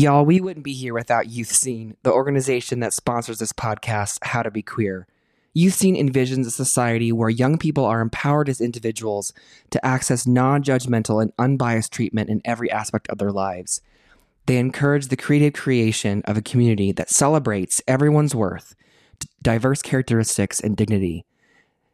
[0.00, 4.50] Y'all, we wouldn't be here without YouthSeen, the organization that sponsors this podcast, How to
[4.50, 5.06] Be Queer.
[5.54, 9.34] YouthSeen envisions a society where young people are empowered as individuals
[9.68, 13.82] to access non judgmental and unbiased treatment in every aspect of their lives.
[14.46, 18.74] They encourage the creative creation of a community that celebrates everyone's worth,
[19.42, 21.26] diverse characteristics, and dignity.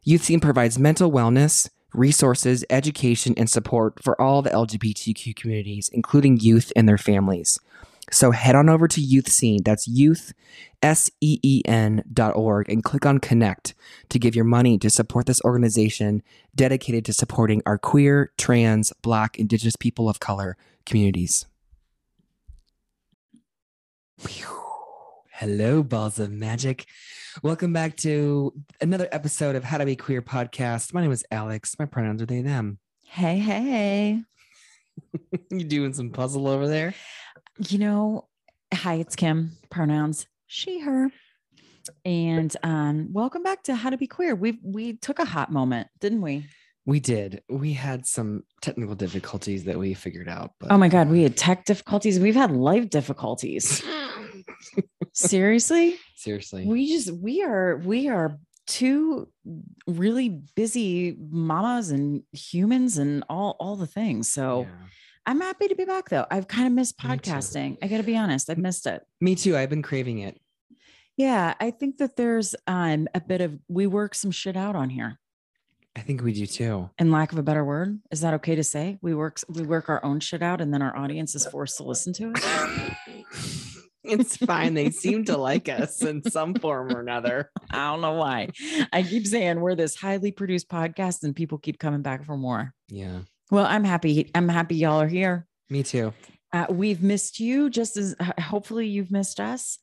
[0.07, 6.73] YouthSeen provides mental wellness, resources, education, and support for all the LGBTQ communities, including youth
[6.77, 7.59] and their families.
[8.12, 10.32] So head on over to YouthSeen, that's youth,
[10.81, 13.75] S E E N dot org, and click on connect
[14.11, 16.22] to give your money to support this organization
[16.54, 21.46] dedicated to supporting our queer, trans, black, indigenous people of color communities.
[25.32, 26.86] Hello, balls of magic.
[27.43, 30.95] Welcome back to another episode of How to Be Queer podcast.
[30.95, 31.76] My name is Alex.
[31.79, 32.78] My pronouns are they, them.
[33.03, 34.23] Hey, hey.
[35.50, 36.95] you doing some puzzle over there?
[37.59, 38.28] You know,
[38.73, 39.53] hi, it's Kim.
[39.70, 41.11] Pronouns she, her.
[42.05, 44.35] And um, welcome back to How to Be Queer.
[44.35, 46.45] We we took a hot moment, didn't we?
[46.85, 47.43] We did.
[47.48, 50.53] We had some technical difficulties that we figured out.
[50.61, 52.21] But Oh my god, we had tech difficulties.
[52.21, 53.83] We've had life difficulties.
[55.15, 55.97] Seriously?
[56.17, 56.67] seriously.
[56.67, 59.29] We just we are we are two
[59.87, 64.31] really busy mamas and humans and all all the things.
[64.31, 64.87] So Yeah.
[65.27, 66.25] I'm happy to be back though.
[66.31, 67.79] I've kind of missed podcasting.
[67.83, 69.03] I got to be honest, I've missed it.
[69.21, 69.57] Me too.
[69.57, 70.41] I've been craving it.
[71.17, 74.91] Yeah, I think that there's um a bit of we work some shit out on
[74.91, 75.19] here.
[75.97, 76.91] I think we do too.
[76.99, 78.99] In lack of a better word, is that okay to say?
[79.01, 81.85] We work we work our own shit out, and then our audience is forced to
[81.85, 82.97] listen to it.
[84.05, 84.75] it's fine.
[84.75, 87.51] They seem to like us in some form or another.
[87.71, 88.51] I don't know why.
[88.93, 92.75] I keep saying we're this highly produced podcast, and people keep coming back for more.
[92.89, 93.21] Yeah.
[93.50, 94.30] Well, I'm happy.
[94.34, 95.47] I'm happy y'all are here.
[95.70, 96.12] Me too.
[96.52, 99.78] Uh, we've missed you just as hopefully you've missed us.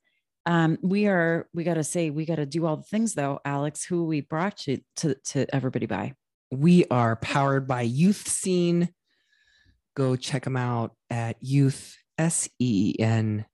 [0.46, 1.48] Um, we are.
[1.54, 3.86] We got to say we got to do all the things though, Alex.
[3.86, 6.14] Who we brought you to to everybody by.
[6.52, 8.90] We are powered by YouthSeen.
[9.96, 13.46] Go check them out at youth S E E N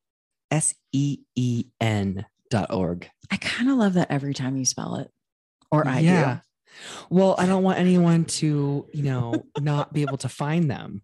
[0.50, 3.08] S E E N dot org.
[3.30, 5.12] I kind of love that every time you spell it,
[5.72, 6.34] or I Yeah.
[6.36, 6.42] do.
[7.10, 11.02] Well, I don't want anyone to, you know, not be able to find them.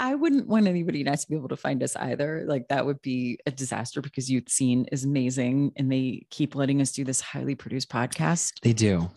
[0.00, 2.44] I wouldn't want anybody not to be able to find us either.
[2.46, 6.92] Like that would be a disaster because YouthSeen is amazing and they keep letting us
[6.92, 8.60] do this highly produced podcast.
[8.62, 9.10] They do.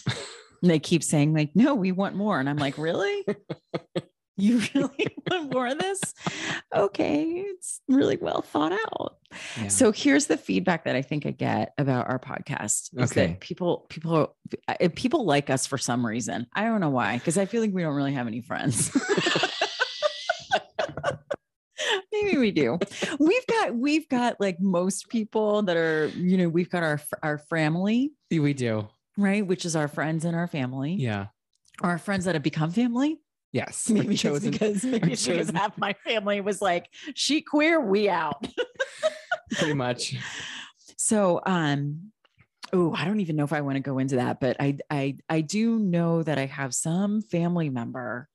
[0.61, 2.39] And they keep saying, like, no, we want more.
[2.39, 3.25] And I'm like, really?
[4.37, 6.01] you really want more of this?
[6.75, 7.23] Okay.
[7.47, 9.15] It's really well thought out.
[9.61, 9.67] Yeah.
[9.69, 13.27] So here's the feedback that I think I get about our podcast is Okay.
[13.27, 14.35] that people people
[14.95, 16.47] people like us for some reason.
[16.53, 18.91] I don't know why because I feel like we don't really have any friends.
[22.11, 22.79] Maybe we do.
[23.19, 27.37] We've got we've got like most people that are you know we've got our our
[27.37, 28.87] family we do.
[29.17, 30.93] right, which is our friends and our family.
[30.93, 31.27] Yeah.
[31.81, 33.19] Our friends that have become family.
[33.55, 33.89] Yes.
[33.89, 38.45] Maybe chosen- because maybe it's because half my family was like she queer, we out.
[39.51, 40.17] pretty much.
[40.97, 42.11] So, um,
[42.73, 45.15] oh, I don't even know if I want to go into that, but I, I,
[45.29, 48.27] I do know that I have some family member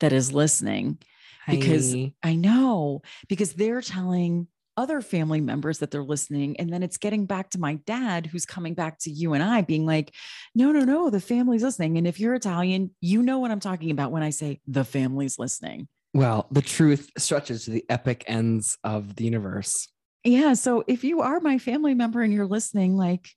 [0.00, 0.98] that is listening
[1.46, 1.94] because.
[2.22, 4.46] I know because they're telling
[4.76, 8.46] other family members that they're listening, and then it's getting back to my dad, who's
[8.46, 10.14] coming back to you and I, being like,
[10.54, 13.90] "No, no, no, the family's listening." And if you're Italian, you know what I'm talking
[13.90, 15.88] about when I say the family's listening.
[16.14, 19.88] Well, the truth stretches to the epic ends of the universe.
[20.24, 20.54] Yeah.
[20.54, 23.28] So if you are my family member and you're listening, like,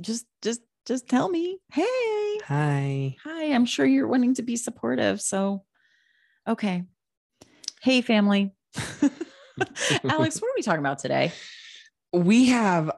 [0.00, 3.16] just, just, just tell me, hey, Hi.
[3.24, 3.44] hi.
[3.52, 5.20] I'm sure you're wanting to be supportive.
[5.20, 5.64] So,
[6.46, 6.84] okay.
[7.82, 8.54] Hey, family.
[10.08, 11.32] Alex, what are we talking about today?
[12.12, 12.90] We have,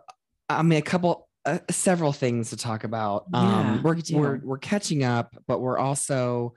[0.49, 3.25] I mean, a couple, uh, several things to talk about.
[3.33, 6.55] Yeah, um, we're, we we're, we're catching up, but we're also,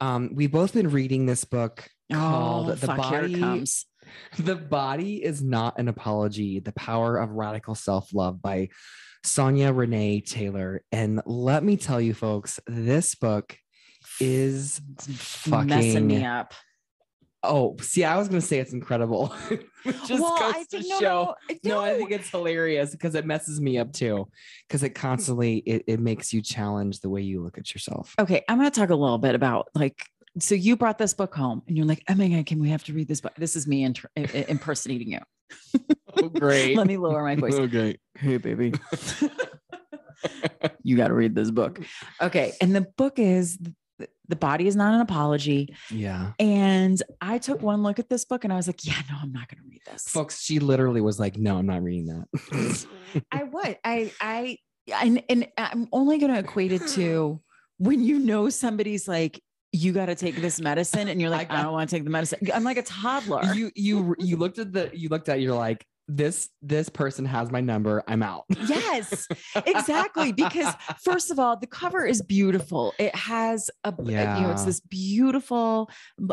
[0.00, 3.86] um, we've both been reading this book called oh, "The fuck, Body." comes.
[4.38, 8.68] The Body is Not an Apology The Power of Radical Self Love by
[9.24, 10.82] Sonya Renee Taylor.
[10.92, 13.58] And let me tell you, folks, this book
[14.20, 16.54] is fucking messing me up.
[17.48, 19.34] Oh, see, I was gonna say it's incredible.
[20.06, 21.34] Just well, goes I to think no, show.
[21.64, 24.28] no, No, I think it's hilarious because it messes me up too.
[24.66, 28.14] Because it constantly it, it makes you challenge the way you look at yourself.
[28.18, 30.02] okay, I'm going to talk a little bit about like.
[30.38, 32.84] So you brought this book home, and you're like, "Oh my god, can we have
[32.84, 35.20] to read this book?" This is me inter- impersonating you.
[36.22, 36.76] Oh, great.
[36.76, 37.54] Let me lower my voice.
[37.56, 37.96] Oh, okay.
[38.18, 38.74] Hey, baby.
[40.82, 41.80] you got to read this book.
[42.20, 42.52] Okay.
[42.60, 43.58] And the book is
[44.28, 45.74] the body is not an apology.
[45.90, 46.32] Yeah.
[46.38, 49.32] And I took one look at this book and I was like, yeah, no, I'm
[49.32, 50.08] not going to read this.
[50.08, 52.86] Folks, she literally was like, no, I'm not reading that.
[53.32, 53.78] I would.
[53.84, 54.58] I, I,
[54.92, 57.40] and, and I'm only going to equate it to
[57.78, 59.40] when you know somebody's like,
[59.72, 62.04] you got to take this medicine and you're like, I, I don't want to take
[62.04, 62.38] the medicine.
[62.54, 63.42] I'm like a toddler.
[63.54, 67.50] you, you, you looked at the, you looked at, you're like, this this person has
[67.50, 68.44] my number i'm out.
[68.68, 69.26] Yes
[69.66, 70.72] exactly because
[71.02, 72.94] first of all the cover is beautiful.
[72.98, 74.38] It has a yeah.
[74.38, 75.90] you know it's this beautiful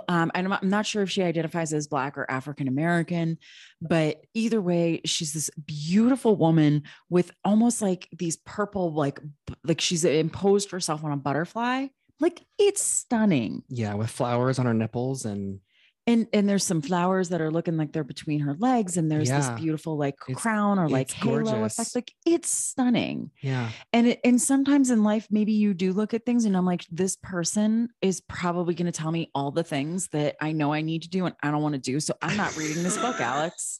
[0.07, 3.37] um i'm not sure if she identifies as black or african american
[3.81, 9.19] but either way she's this beautiful woman with almost like these purple like
[9.63, 11.87] like she's imposed herself on a butterfly.
[12.19, 13.63] Like it's stunning.
[13.69, 15.59] Yeah with flowers on her nipples and
[16.05, 19.29] and and there's some flowers that are looking like they're between her legs and there's
[19.29, 19.37] yeah.
[19.37, 21.79] this beautiful like it's, crown or like halo gorgeous.
[21.79, 26.13] effect like it's stunning yeah and it, and sometimes in life maybe you do look
[26.13, 29.63] at things and i'm like this person is probably going to tell me all the
[29.63, 32.13] things that i know i need to do and i don't want to do so
[32.21, 33.79] i'm not reading this book alex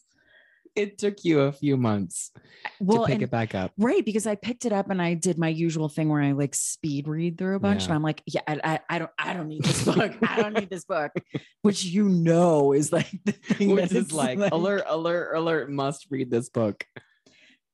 [0.75, 2.31] it took you a few months
[2.79, 3.71] well, to pick and, it back up.
[3.77, 4.03] Right.
[4.03, 7.07] Because I picked it up and I did my usual thing where I like speed
[7.07, 7.81] read through a bunch.
[7.81, 7.87] Yeah.
[7.87, 10.13] And I'm like, yeah, I, I, I, don't, I don't need this book.
[10.27, 11.11] I don't need this book,
[11.61, 16.07] which you know is like the thing which is like, like alert, alert, alert, must
[16.09, 16.85] read this book.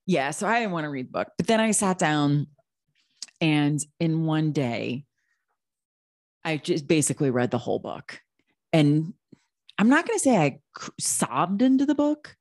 [0.06, 0.32] Yeah.
[0.32, 2.48] So I didn't want to read the book, but then I sat down
[3.42, 5.06] and in one day,
[6.44, 8.20] I just basically read the whole book.
[8.74, 9.14] And
[9.78, 10.60] I'm not going to say I
[11.00, 12.36] sobbed into the book,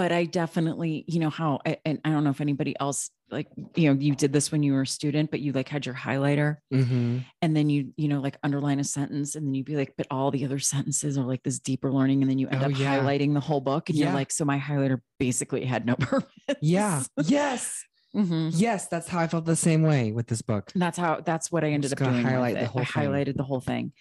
[0.00, 3.92] but I definitely, you know, how, and I don't know if anybody else like, you
[3.92, 6.56] know, you did this when you were a student, but you like had your highlighter
[6.72, 7.18] mm-hmm.
[7.42, 10.06] and then you, you know, like underline a sentence and then you'd be like, but
[10.10, 12.22] all the other sentences are like this deeper learning.
[12.22, 12.98] And then you end oh, up yeah.
[12.98, 14.06] highlighting the whole book and yeah.
[14.06, 16.56] you're like, so my highlighter basically had no purpose.
[16.62, 17.02] Yeah.
[17.22, 17.84] Yes.
[18.16, 18.48] Mm-hmm.
[18.54, 20.72] Yes, that's how I felt the same way with this book.
[20.74, 22.22] That's how that's what I ended up doing.
[22.22, 23.04] Highlight the whole I thing.
[23.04, 23.92] highlighted the whole thing.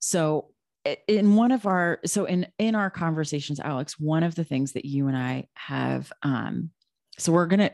[0.00, 0.50] So
[1.08, 4.84] in one of our so in in our conversations alex one of the things that
[4.84, 6.70] you and i have um
[7.18, 7.70] so we're gonna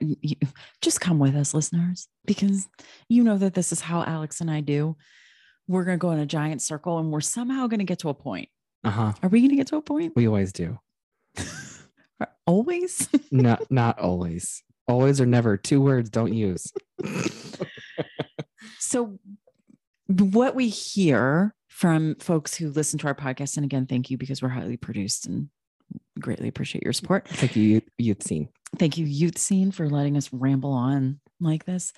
[0.83, 2.69] just come with us listeners because
[3.09, 4.97] you know that this is how alex and i do.
[5.67, 8.49] We're gonna go in a giant circle and we're somehow gonna get to a point.
[8.83, 9.13] Uh-huh.
[9.23, 10.15] Are we gonna get to a point?
[10.17, 10.79] We always do.
[12.47, 13.09] Always?
[13.31, 14.65] Not not always.
[14.89, 15.57] Always or never.
[15.57, 16.73] Two words don't use.
[18.91, 19.19] So
[20.09, 23.57] what we hear from folks who listen to our podcast.
[23.57, 25.49] And again, thank you because we're highly produced and
[26.19, 27.27] greatly appreciate your support.
[27.27, 28.49] Thank you, YouthSeen.
[28.79, 31.95] Thank you, YouthSeen, for letting us ramble on like this.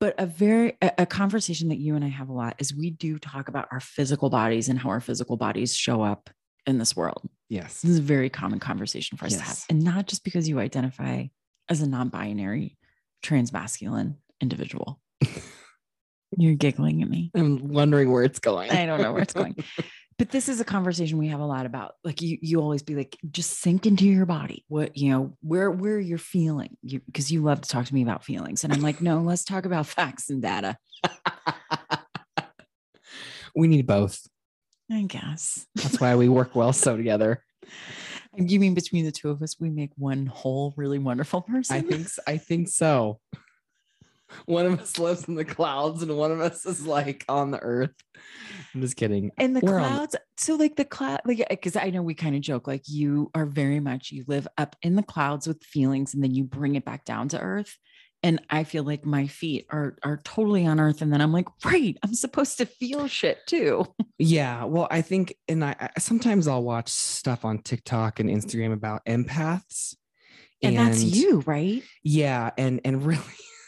[0.00, 3.20] But a very a, conversation that you and I have a lot is we do
[3.20, 6.28] talk about our physical bodies and how our physical bodies show up
[6.66, 7.22] in this world.
[7.48, 7.82] Yes.
[7.82, 9.40] This is a very common conversation for us yes.
[9.40, 9.64] to have.
[9.70, 11.26] And not just because you identify
[11.68, 12.76] as a non-binary
[13.22, 15.00] transmasculine individual.
[16.36, 17.30] You're giggling at me.
[17.34, 18.70] I'm wondering where it's going.
[18.70, 19.56] I don't know where it's going.
[20.18, 21.94] but this is a conversation we have a lot about.
[22.04, 24.64] Like you, you always be like, just sink into your body.
[24.68, 26.76] What you know, where where you're feeling.
[26.82, 29.44] You because you love to talk to me about feelings, and I'm like, no, let's
[29.44, 30.76] talk about facts and data.
[33.54, 34.26] we need both.
[34.90, 37.42] I guess that's why we work well so together.
[38.36, 41.76] You mean between the two of us, we make one whole, really wonderful person?
[41.76, 42.08] I think.
[42.26, 43.20] I think so
[44.46, 47.60] one of us lives in the clouds and one of us is like on the
[47.60, 47.94] earth.
[48.74, 49.30] I'm just kidding.
[49.38, 50.20] And the We're clouds, on...
[50.36, 53.46] so like the cloud, like because I know we kind of joke, like you are
[53.46, 56.84] very much you live up in the clouds with feelings and then you bring it
[56.84, 57.76] back down to earth.
[58.22, 61.02] And I feel like my feet are are totally on earth.
[61.02, 63.86] And then I'm like, right, I'm supposed to feel shit too.
[64.16, 64.62] Yeah.
[64.62, 69.04] Well, I think, and I, I sometimes I'll watch stuff on TikTok and Instagram about
[69.06, 69.96] empaths.
[70.62, 71.82] And, and that's you, right?
[72.04, 72.50] Yeah.
[72.56, 73.20] And and really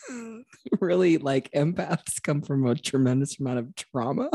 [0.80, 4.30] really like empaths come from a tremendous amount of trauma.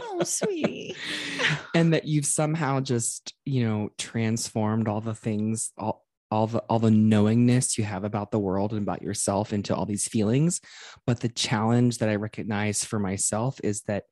[0.00, 0.96] Oh, sweetie.
[1.74, 6.78] and that you've somehow just, you know, transformed all the things, all all the all
[6.78, 10.60] the knowingness you have about the world and about yourself into all these feelings.
[11.06, 14.04] But the challenge that I recognize for myself is that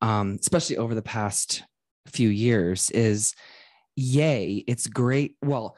[0.00, 1.62] um, especially over the past
[2.06, 3.34] few years, is
[3.96, 5.36] yay, it's great.
[5.42, 5.76] Well,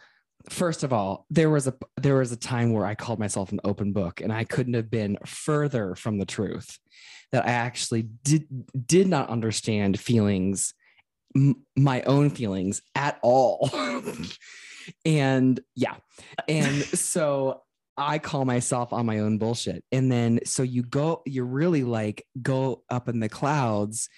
[0.49, 3.61] first of all, there was a there was a time where I called myself an
[3.65, 6.79] open book, and I couldn't have been further from the truth.
[7.33, 8.47] That I actually did
[8.87, 10.75] did not understand feelings,
[11.35, 13.71] m- my own feelings at all.
[15.05, 15.97] and yeah,
[16.49, 17.62] and so
[17.97, 19.83] I call myself on my own bullshit.
[19.91, 24.09] And then so you go, you really like go up in the clouds,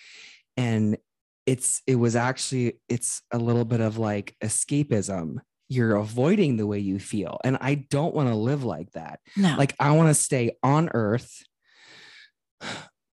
[0.56, 0.98] and
[1.46, 6.78] it's it was actually it's a little bit of like escapism you're avoiding the way
[6.78, 7.38] you feel.
[7.44, 9.20] And I don't want to live like that.
[9.36, 9.54] No.
[9.56, 11.42] Like I want to stay on earth.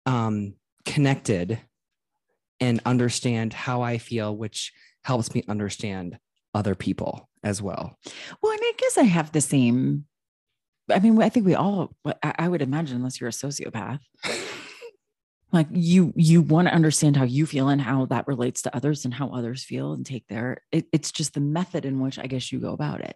[0.06, 0.56] Um,
[0.86, 1.60] connected
[2.60, 4.72] and understand how I feel, which
[5.04, 6.18] helps me understand
[6.54, 7.98] other people as well.
[8.42, 10.06] Well, and I guess I have the same.
[10.90, 11.96] I mean, I think we all.
[12.24, 14.00] I I would imagine, unless you're a sociopath,
[15.52, 19.06] like you you want to understand how you feel and how that relates to others
[19.06, 20.64] and how others feel and take their.
[20.72, 23.16] It, it's just the method in which I guess you go about it,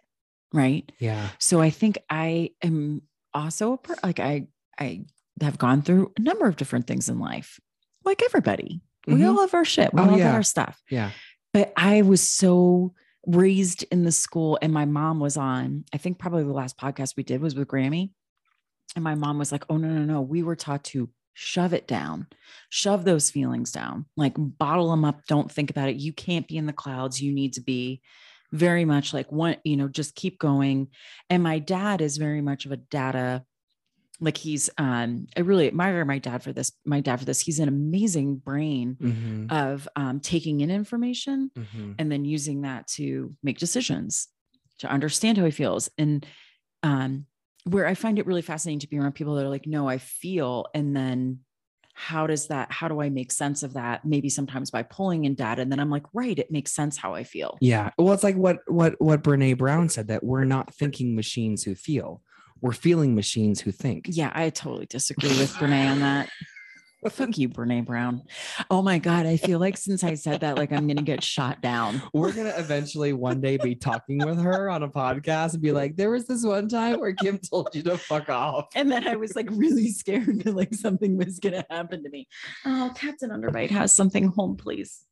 [0.52, 0.90] right?
[0.98, 1.28] Yeah.
[1.38, 3.02] So I think I am
[3.32, 5.04] also a per- like I I
[5.40, 7.58] have gone through a number of different things in life,
[8.04, 8.80] like everybody.
[9.06, 9.28] We Mhm.
[9.28, 9.92] all have our shit.
[9.94, 10.82] We Oh, all have our stuff.
[10.90, 11.10] Yeah.
[11.52, 12.94] But I was so
[13.26, 15.84] raised in the school, and my mom was on.
[15.92, 18.10] I think probably the last podcast we did was with Grammy,
[18.94, 20.20] and my mom was like, "Oh no, no, no!
[20.20, 22.26] We were taught to shove it down,
[22.70, 25.20] shove those feelings down, like bottle them up.
[25.28, 25.96] Don't think about it.
[25.96, 27.20] You can't be in the clouds.
[27.20, 28.00] You need to be."
[28.52, 30.86] very much like one you know just keep going
[31.28, 33.44] and my dad is very much of a data
[34.20, 37.58] like he's um i really admire my dad for this my dad for this he's
[37.58, 39.46] an amazing brain Mm-hmm.
[39.50, 41.92] of um, taking in information Mm-hmm.
[41.98, 44.28] and then using that to make decisions
[44.78, 46.24] to understand how he feels and
[46.84, 47.26] um
[47.66, 49.98] where i find it really fascinating to be around people that are like no i
[49.98, 51.40] feel and then
[51.94, 55.34] how does that how do i make sense of that maybe sometimes by pulling in
[55.34, 57.90] data and then i'm like right it makes sense how i feel Yeah.
[57.98, 61.74] Well, it's like what what what Brene Brown said that we're not thinking machines who
[61.74, 62.22] feel.
[62.60, 64.06] We're feeling machines who think.
[64.08, 66.28] yeah i totally disagree with brene on that
[67.10, 68.22] fuck you brene brown
[68.70, 71.60] oh my god i feel like since i said that like i'm gonna get shot
[71.60, 75.72] down We're gonna eventually one day be talking with her on a podcast and be
[75.72, 78.66] like, there was this one time where Kim told you to fuck off.
[78.74, 82.28] And then I was like really scared that like something was gonna happen to me.
[82.64, 85.04] Oh, Captain Underbite has something home, please.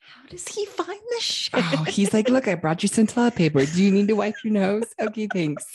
[0.00, 1.52] How does he find the shit?
[1.54, 3.64] Oh, he's like, look, I brought you some toilet paper.
[3.64, 4.86] Do you need to wipe your nose?
[5.00, 5.66] Okay, thanks.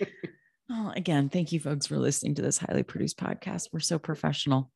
[0.70, 3.68] Oh, again, thank you folks for listening to this highly produced podcast.
[3.72, 4.70] We're so professional.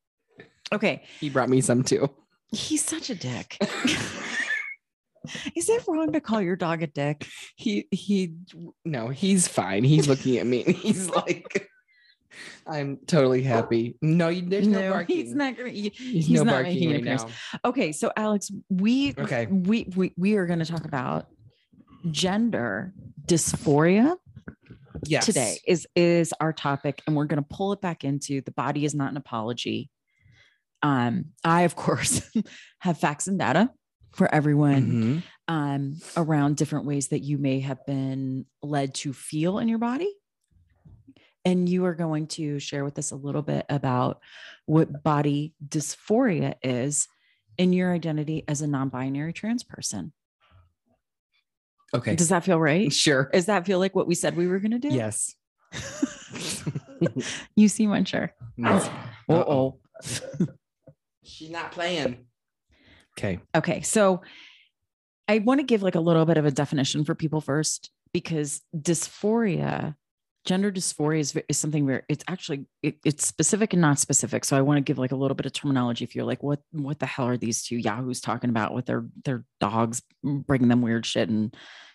[0.73, 2.09] Okay, He brought me some too.
[2.52, 3.56] he's such a dick.
[5.54, 7.26] Is it wrong to call your dog a dick?
[7.56, 8.35] He he
[8.85, 9.85] no, he's fine.
[9.85, 11.68] He's looking at me and he's like,
[12.66, 13.97] I'm totally happy.
[14.00, 15.16] No, there's no, barking.
[15.16, 15.68] he's not gonna.
[15.70, 17.25] he- He's, he's no not barking making an right appearance.
[17.52, 17.61] now.
[17.68, 19.47] Okay, so Alex, we Okay.
[19.47, 21.26] we we, we are going to talk about
[22.11, 22.94] gender
[23.26, 24.16] dysphoria
[25.07, 25.26] Yes.
[25.26, 28.85] today is is our topic and we're going to pull it back into the body
[28.85, 29.90] is not an apology
[30.83, 32.23] um i of course
[32.80, 33.71] have facts and data
[34.12, 35.23] for everyone Mhm.
[35.49, 40.12] um around different ways that you may have been led to feel in your body
[41.45, 44.21] and you are going to share with us a little bit about
[44.66, 47.09] what body dysphoria is
[47.57, 50.12] in your identity as a non-binary trans person
[51.94, 52.14] Okay.
[52.16, 53.28] does that feel right Sure.
[53.32, 55.35] does that feel like what we said we were going to do Yes.
[57.56, 58.70] you seem unsure No.
[59.28, 59.78] uh-oh
[61.23, 62.25] She's not playing.
[63.18, 63.38] Okay.
[63.54, 63.82] Okay.
[63.82, 64.23] So
[65.28, 68.62] I want to give like a little bit of a definition for people first because
[68.76, 69.94] dysphoria,
[70.50, 74.45] gender dysphoria is, is something where it's actually it- it's specific and not specific.
[74.45, 76.59] So I want to give like a little bit of terminology if you're like, what
[76.73, 80.83] what the hell are these two yahoos talking about with their their dogs bringing them
[80.83, 81.54] weird shit and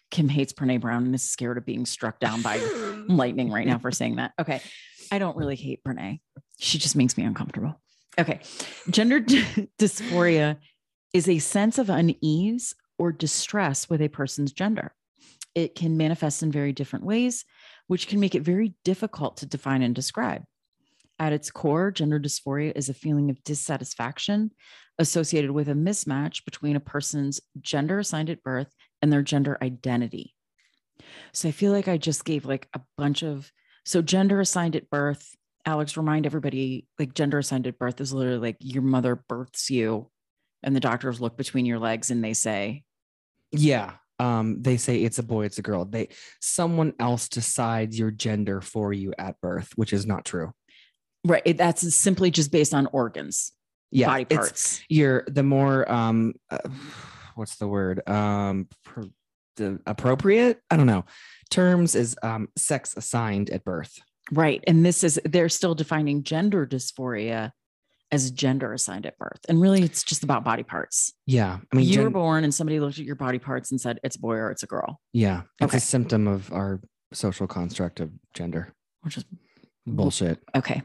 [0.09, 2.55] Kim hates Brene Brown and is scared of being struck down by
[3.09, 4.31] lightning right now for saying that.
[4.39, 4.61] Okay.
[5.11, 6.21] I don't really hate Brene.
[6.57, 7.81] She just makes me uncomfortable.
[8.17, 8.39] Okay.
[8.89, 9.19] Gender
[9.79, 10.57] dysphoria
[11.13, 14.93] is a sense of unease or distress with a person's gender.
[15.55, 17.43] It can manifest in very different ways,
[17.87, 20.43] which can make it very difficult to define and describe.
[21.17, 24.51] At its core, gender dysphoria is a feeling of dissatisfaction
[24.97, 30.33] associated with a mismatch between a person's gender assigned at birth and their gender identity.
[31.33, 33.51] So I feel like I just gave like a bunch of
[33.85, 35.35] so gender assigned at birth.
[35.65, 40.09] Alex, remind everybody like gender assigned at birth is literally like your mother births you,
[40.63, 42.83] and the doctors look between your legs and they say,
[43.51, 43.93] Yeah.
[44.19, 45.85] Um, they say it's a boy, it's a girl.
[45.85, 50.53] They someone else decides your gender for you at birth, which is not true.
[51.25, 53.51] right, it- that's simply just based on organs,
[53.91, 54.07] Yeah.
[54.07, 54.81] body parts.
[54.89, 56.59] You're the more um uh,
[57.35, 58.07] what's the word?
[58.07, 59.09] Um pro-
[59.57, 60.59] the appropriate?
[60.69, 61.05] I don't know.
[61.49, 63.99] Terms is um sex assigned at birth.
[64.31, 64.63] Right.
[64.67, 67.51] And this is, they're still defining gender dysphoria
[68.11, 69.39] as gender assigned at birth.
[69.49, 71.13] And really, it's just about body parts.
[71.25, 71.59] Yeah.
[71.71, 74.15] I mean you were born and somebody looked at your body parts and said, it's
[74.15, 75.41] a boy or it's a girl, yeah.
[75.59, 75.77] It's Okay.
[75.77, 76.81] a symptom of our
[77.13, 78.73] social construct of gender.
[79.01, 79.25] which is
[79.87, 80.39] Bullshit.
[80.55, 80.81] Okay.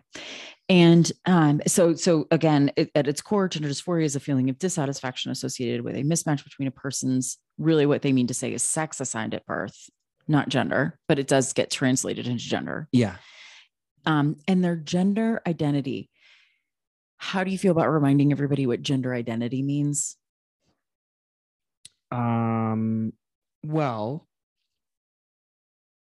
[0.69, 4.59] And um, so, so again, it, at its core, gender dysphoria is a feeling of
[4.59, 8.63] dissatisfaction associated with a mismatch between a person's really what they mean to say is
[8.63, 9.89] sex assigned at birth,
[10.29, 13.17] not gender, but it does get translated into gender Yeah.
[14.07, 16.11] um, and their gender identity.
[17.23, 20.17] How do you feel about reminding everybody what gender identity means?
[22.11, 23.13] Um,
[23.63, 24.27] well,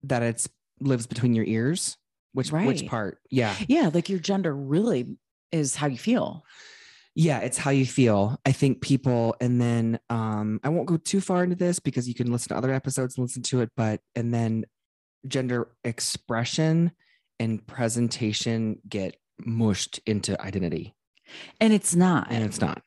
[0.04, 0.48] that it's
[0.80, 1.96] lives between your ears.
[2.34, 2.68] Which right.
[2.68, 3.18] which part?
[3.30, 3.54] Yeah.
[3.66, 5.16] Yeah, like your gender really
[5.50, 6.44] is how you feel.
[7.16, 8.38] Yeah, it's how you feel.
[8.46, 12.14] I think people, and then um, I won't go too far into this because you
[12.14, 14.66] can listen to other episodes and listen to it, but and then
[15.26, 16.92] gender expression
[17.40, 20.94] and presentation get mushed into identity,
[21.60, 22.28] And it's not.
[22.30, 22.82] and it's not.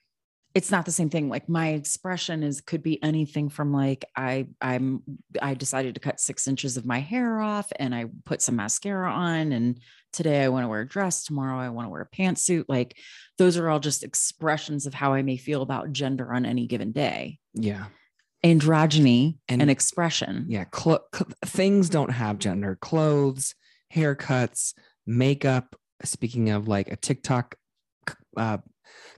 [0.53, 4.45] it's not the same thing like my expression is could be anything from like i
[4.59, 5.01] i'm
[5.41, 9.09] i decided to cut six inches of my hair off and i put some mascara
[9.09, 9.79] on and
[10.11, 12.97] today i want to wear a dress tomorrow i want to wear a pantsuit like
[13.37, 16.91] those are all just expressions of how i may feel about gender on any given
[16.91, 17.85] day Yeah,
[18.43, 20.65] androgyny And- and, expression yeah.
[20.75, 22.75] Cl- cl- things don't have gender.
[22.81, 23.55] Clothes,
[23.93, 24.73] haircuts,
[25.05, 25.75] makeup.
[26.03, 27.55] Speaking of like a TikTok
[28.37, 28.57] uh,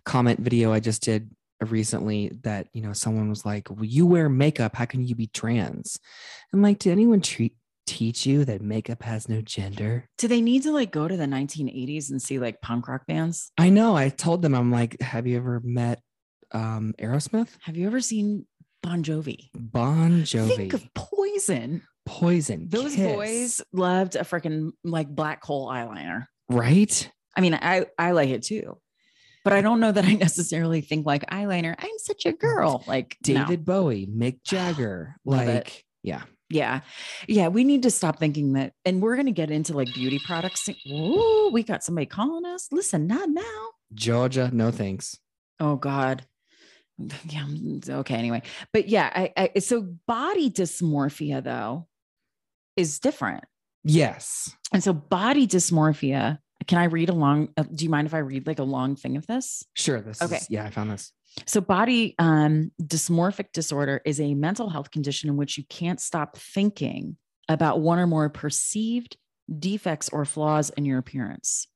[0.06, 1.30] comment video I just did
[1.62, 4.76] recently that you know someone was like well, you wear makeup.
[4.76, 6.00] How can you be trans?
[6.54, 10.08] I'm like did anyone treat teach you that makeup has no gender?
[10.18, 13.52] Do they need to like go to the 1980s and see like punk rock bands?
[13.58, 13.96] I know.
[13.96, 16.02] I told them i'm like have you ever met
[16.52, 17.50] um aerosmith?
[17.62, 18.46] Have you ever seen
[18.82, 19.50] bon jovi?
[19.54, 20.56] Bon jovi.
[20.56, 21.84] Think of poison.
[22.06, 22.68] Poison.
[22.70, 26.26] Those Kiss, boys loved a freaking like black hole eyeliner.
[26.50, 28.78] Right I mean, I I like it too,
[29.44, 31.76] but I don't know that I necessarily think like eyeliner.
[31.78, 32.84] I'm such a girl.
[32.88, 33.46] Like no.
[33.46, 35.54] david bowie mick jagger Love it.
[35.54, 36.82] like yeah Yeah,
[37.28, 37.48] yeah.
[37.48, 40.70] We need to stop thinking that, and we're gonna get into like beauty products.
[40.92, 42.68] Ooh, we got somebody calling us.
[42.72, 43.70] Listen, not now.
[43.94, 45.18] georgia no thanks
[45.60, 46.26] Oh God.
[47.28, 47.46] Yeah.
[47.46, 48.16] mm, Okay.
[48.16, 49.10] Anyway, but yeah.
[49.16, 51.88] I, I so body dysmorphia though
[52.76, 53.46] is different,
[53.84, 56.38] yes and so body dysmorphia.
[56.68, 57.50] Can I read along?
[57.58, 59.64] uh, Do you mind if I read like a long thing of this?
[59.76, 60.36] sure this Okay.
[60.38, 61.12] is yeah i found this
[61.48, 66.38] So, body um, dysmorphic disorder is a mental health condition in which you can't stop
[66.38, 67.18] thinking
[67.50, 69.18] about one or more perceived
[69.60, 71.68] defects or flaws in your appearance.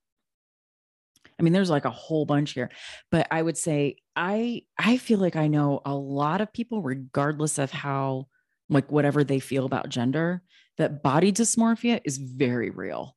[1.39, 2.69] I mean, there's like a whole bunch here,
[3.11, 7.57] but I would say I I feel like I know a lot of people, regardless
[7.57, 8.27] of how
[8.69, 10.41] like whatever they feel about gender,
[10.77, 13.16] that body dysmorphia is very real.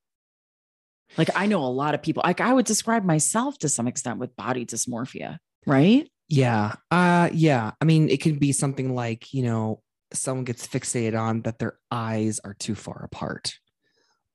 [1.16, 2.23] Like I know a lot of people.
[2.25, 6.09] Like I would describe myself to some extent with body dysmorphia, right?
[6.29, 6.75] Yeah.
[6.90, 7.73] Uh yeah.
[7.81, 11.79] I mean, it can be something like, you know, someone gets fixated on that their
[11.90, 13.55] eyes are too far apart.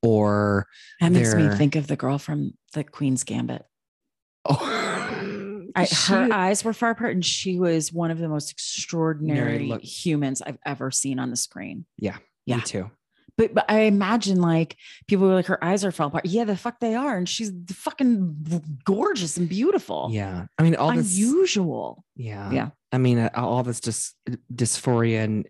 [0.01, 0.67] Or
[1.01, 3.63] That makes me think of the girl from the Queen's Gambit.
[4.45, 4.91] oh
[5.75, 10.41] I, her eyes were far apart, and she was one of the most extraordinary humans
[10.41, 11.85] I've ever seen on the screen.
[11.97, 12.17] yeah.
[12.45, 12.91] me too.
[13.37, 16.25] But but I imagine like people were like her eyes are far apart.
[16.25, 20.07] Yeah, the fuck they are, and she's fucking gorgeous and beautiful.
[20.11, 20.45] Yeah.
[20.57, 22.03] I mean, all this unusual.
[22.15, 22.51] yeah.
[22.51, 22.69] Yeah.
[22.93, 24.15] I mean, uh, all this just
[24.53, 25.45] dysphoria and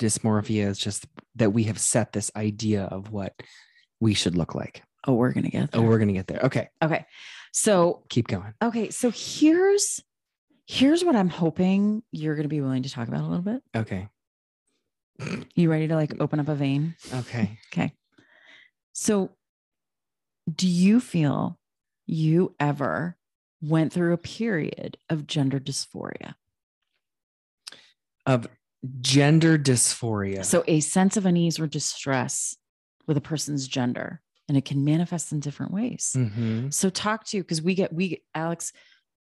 [0.00, 3.34] dysmorphia is just that we have set this idea of what
[4.00, 4.82] we should look like.
[5.06, 5.80] Oh, we're gonna get there.
[5.80, 6.40] Oh, we're going to get there.
[6.44, 6.68] Okay.
[6.80, 7.06] okay.
[7.52, 8.54] So Keep going.
[8.62, 10.00] okay, so here's
[10.66, 13.62] here's what I'm hoping you're gonna be willing to talk about a little bit.
[13.74, 14.08] Okay.
[15.54, 16.94] You ready to like open up a vein?
[17.12, 17.58] Okay.
[17.72, 17.92] Okay.
[18.92, 19.30] So,
[20.52, 21.58] do you feel
[22.06, 23.16] you ever
[23.60, 26.34] went through a period of gender dysphoria?
[28.26, 28.46] Of
[29.00, 30.44] gender dysphoria.
[30.44, 32.56] So, a sense of unease or distress
[33.06, 36.12] with a person's gender, and it can manifest in different ways.
[36.16, 36.72] Mhm.
[36.72, 38.72] So, talk to you because we get, we, Alex,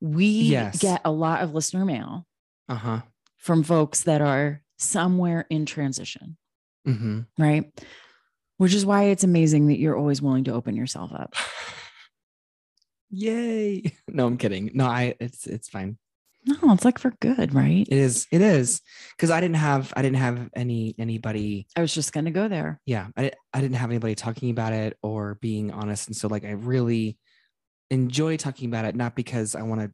[0.01, 0.79] we Yes.
[0.81, 2.27] get a lot of listener mail
[2.69, 3.03] Uh-huh.
[3.37, 6.37] from folks that are somewhere in transition,
[6.85, 7.71] hmm right?
[8.59, 11.35] Which is why it's amazing that you're always willing to open yourself up.
[13.11, 13.83] Yay.
[14.09, 14.71] No, I'm kidding.
[14.75, 15.99] No, I it's it's fine.
[16.47, 17.87] No, it's like for good, right?
[17.89, 18.81] It is it is
[19.19, 22.49] cuz I didn't have I didn't have any anybody I was just going to go
[22.49, 22.81] there.
[22.87, 26.45] yeah, I I didn't have anybody talking about it or being honest and so like
[26.45, 27.19] I really
[27.91, 29.91] enjoy talking about it not because I want to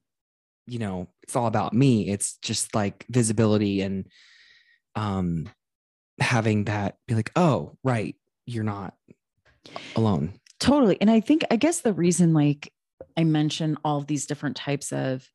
[0.68, 2.08] you know, it's all about me.
[2.08, 4.06] It's just like visibility and
[4.94, 5.48] um
[6.20, 8.14] having that be like, "Oh, right,
[8.46, 8.94] you're not
[9.96, 11.00] alone." Totally.
[11.00, 12.72] And I think, I guess the reason, like,
[13.16, 15.26] I mention all of these different types of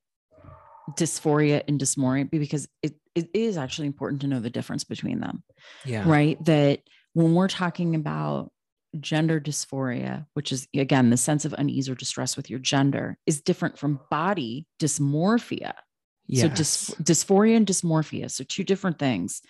[0.92, 5.44] dysphoria and dysmorphia because it, it is actually important to know the difference between them,
[5.86, 6.10] Yeah.
[6.10, 6.44] right?
[6.46, 6.80] That
[7.14, 8.52] when we're talking about
[9.02, 13.42] gender dysphoria, which is again the sense of unease or distress with your gender, is
[13.42, 15.74] different from body dysmorphia.
[16.34, 19.42] So dys- dysphoria and dysmorphia, so two different things.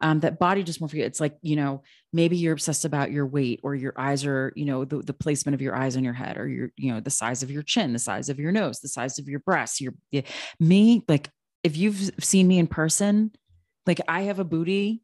[0.00, 3.74] um, that body dysmorphia it's like you know maybe you're obsessed about your weight or
[3.74, 6.46] your eyes are you know the, the placement of your eyes on your head or
[6.48, 9.18] your you know the size of your chin the size of your nose the size
[9.18, 9.94] of your breasts your
[10.60, 11.30] me like
[11.64, 13.32] if you've seen me in person
[13.86, 15.02] like i have a booty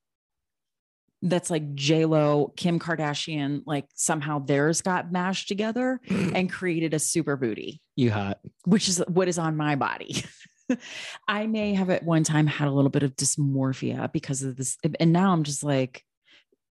[1.27, 6.99] that's like J Lo, Kim Kardashian, like somehow theirs got mashed together and created a
[6.99, 7.81] super booty.
[7.97, 8.41] You hot.
[8.67, 10.23] Which is what is on my body.
[11.29, 14.77] I may have at one time had a little bit of dysmorphia because of this.
[15.01, 16.05] And now I'm just like,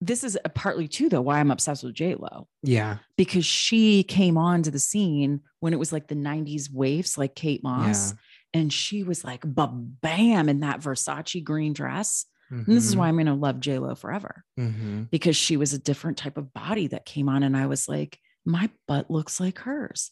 [0.02, 2.47] this is partly too, though, why I'm obsessed with J Lo.
[2.63, 2.97] Yeah.
[3.17, 7.63] Because she came onto the scene when it was like the 90s waves, like Kate
[7.63, 8.12] Moss.
[8.12, 8.62] Yeah.
[8.62, 12.25] And she was like, bam, in that Versace green dress.
[12.52, 12.71] Mm-hmm.
[12.71, 13.19] And this is why mm-hmm.
[13.19, 15.04] I'm going to love J Lo forever mm-hmm.
[15.04, 17.43] because she was a different type of body that came on.
[17.43, 20.12] And I was like, my butt looks like hers.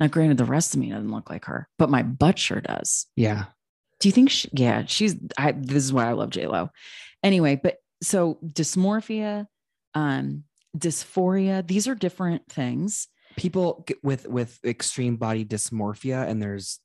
[0.00, 3.06] Now, granted, the rest of me doesn't look like her, but my butt sure does.
[3.16, 3.46] Yeah.
[4.00, 4.30] Do you think?
[4.30, 5.16] She, yeah, she's.
[5.36, 5.52] I.
[5.52, 6.70] This is why I love J Lo.
[7.22, 9.46] Anyway, but so dysmorphia,
[9.94, 10.44] um,
[10.76, 11.66] dysphoria.
[11.66, 13.08] These are different things.
[13.36, 16.78] People with with extreme body dysmorphia, and there's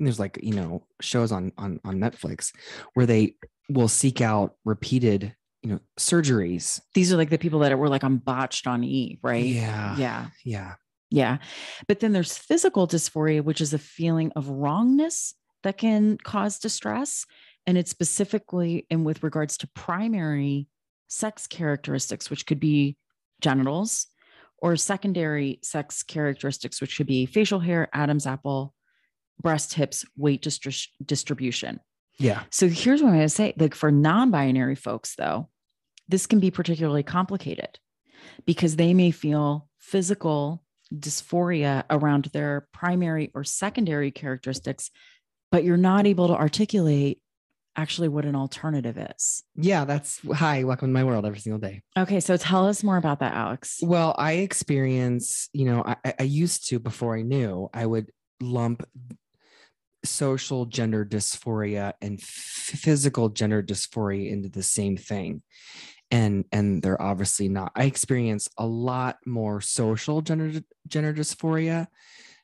[0.00, 2.52] there's like you know shows on on on Netflix
[2.94, 3.34] where they
[3.68, 6.80] will seek out repeated you know surgeries.
[6.94, 9.44] These are like the people that were like on botched on E, right?
[9.44, 10.74] Yeah, yeah, yeah.
[11.12, 11.38] Yeah.
[11.86, 17.26] But then there's physical dysphoria, which is a feeling of wrongness that can cause distress.
[17.66, 20.68] And it's specifically in with regards to primary
[21.08, 22.96] sex characteristics, which could be
[23.40, 24.06] genitals,
[24.56, 28.72] or secondary sex characteristics, which could be facial hair, Adam's apple,
[29.40, 31.78] breast, hips, weight distri- distribution.
[32.18, 32.44] Yeah.
[32.50, 35.50] So here's what I'm going to say like for non binary folks, though,
[36.08, 37.78] this can be particularly complicated
[38.46, 40.64] because they may feel physical
[40.98, 44.90] dysphoria around their primary or secondary characteristics,
[45.50, 47.20] but you're not able to articulate
[47.76, 49.44] actually what an alternative is.
[49.56, 51.82] Yeah, that's hi, welcome to my world every single day.
[51.96, 53.78] Okay, so tell us more about that, Alex.
[53.82, 58.86] Well, I experience, you know, I, I used to before I knew, I would lump
[60.04, 65.42] social gender dysphoria and f- physical gender dysphoria into the same thing
[66.12, 71.88] and and they're obviously not i experience a lot more social gender gender dysphoria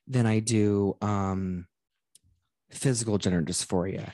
[0.08, 1.66] than i do um
[2.70, 4.12] physical gender dysphoria.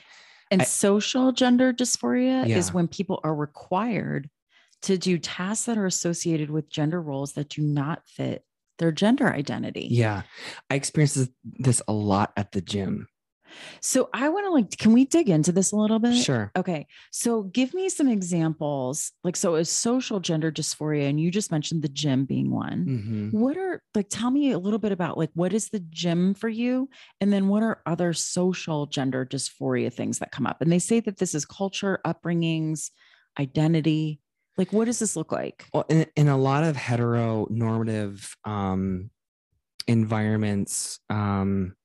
[0.51, 2.57] And I, social gender dysphoria yeah.
[2.57, 4.29] is when people are required
[4.83, 8.43] to do tasks that are associated with gender roles that do not fit
[8.77, 9.87] their gender identity.
[9.89, 10.23] Yeah.
[10.69, 13.07] I experience this a lot at the gym
[13.81, 16.15] so I want to like, can we dig into this a little bit?
[16.15, 16.51] Sure.
[16.55, 16.87] Okay.
[17.11, 19.11] So give me some examples.
[19.23, 22.85] Like, so is social gender dysphoria, and you just mentioned the gym being one.
[22.85, 23.39] Mm-hmm.
[23.39, 26.49] What are like, tell me a little bit about like, what is the gym for
[26.49, 26.89] you?
[27.21, 30.61] And then what are other social gender dysphoria things that come up?
[30.61, 32.91] And they say that this is culture, upbringings,
[33.39, 34.19] identity.
[34.57, 35.65] Like, what does this look like?
[35.73, 39.09] Well, in, in a lot of heteronormative um,
[39.87, 41.75] environments, um,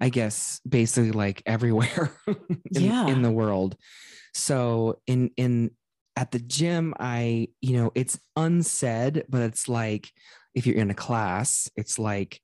[0.00, 3.06] I guess basically like everywhere in, yeah.
[3.06, 3.76] in the world.
[4.34, 5.70] So in in
[6.16, 10.10] at the gym, I, you know, it's unsaid, but it's like
[10.52, 12.40] if you're in a class, it's like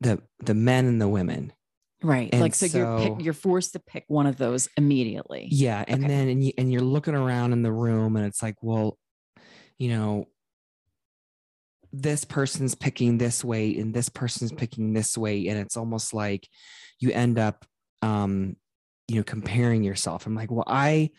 [0.00, 1.52] the the men and the women.
[2.02, 2.30] Right.
[2.32, 5.48] And like so, so you're pick, you're forced to pick one of those immediately.
[5.50, 5.84] Yeah.
[5.86, 6.14] And okay.
[6.14, 8.98] then and you and you're looking around in the room and it's like, well,
[9.78, 10.28] you know,
[12.00, 15.46] this person's picking this way and this person's picking this way.
[15.46, 16.48] And it's almost like
[16.98, 17.64] you end up
[18.02, 18.56] um
[19.08, 20.26] you know comparing yourself.
[20.26, 21.10] I'm like well i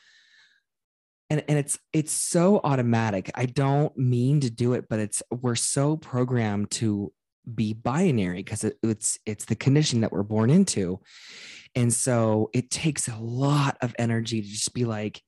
[1.29, 3.31] and and it's it's so automatic.
[3.35, 7.13] I don't mean to do it but it's we're so programmed to
[7.53, 10.99] be binary because it, it's it's the condition that we're born into.
[11.73, 15.21] And so it takes a lot of energy to just be like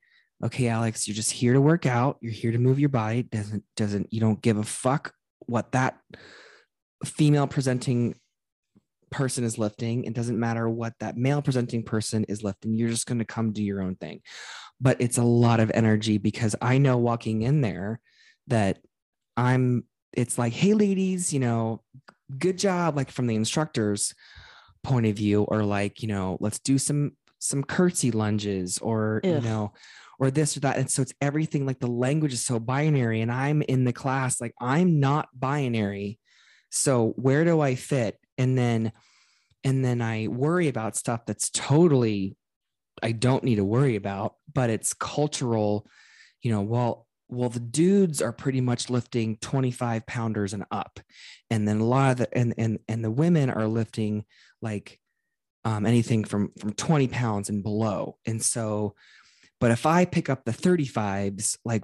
[0.43, 2.17] okay alex you're just here to work out.
[2.19, 3.23] You're here to move your body.
[3.23, 5.13] Doesn't doesn't you don't give a fuck
[5.45, 5.99] what that
[7.05, 8.15] female presenting
[9.09, 10.03] person is lifting.
[10.03, 12.73] It doesn't matter what that male presenting person is lifting.
[12.73, 14.21] You're just going to come do your own thing.
[14.81, 17.99] But it's a lot of energy because I know walking in there
[18.47, 18.79] that
[19.35, 21.81] I'm, it's like, hey, ladies, you know,
[22.37, 24.13] good job, like from the instructor's
[24.83, 29.31] point of view, or like, you know, let's do some, some curtsy lunges or, Ugh.
[29.31, 29.73] you know,
[30.19, 30.77] or this or that.
[30.77, 33.21] And so it's everything like the language is so binary.
[33.21, 36.19] And I'm in the class, like I'm not binary.
[36.69, 38.19] So where do I fit?
[38.37, 38.91] And then,
[39.63, 42.35] and then I worry about stuff that's totally,
[43.01, 45.87] I don't need to worry about, but it's cultural,
[46.41, 50.99] you know, well, well, the dudes are pretty much lifting 25 pounders and up.
[51.49, 54.23] And then a lot of the, and, and, and the women are lifting
[54.61, 54.99] like
[55.65, 58.17] um, anything from, from 20 pounds and below.
[58.25, 58.95] And so
[59.59, 61.83] But if I pick up the 35s, like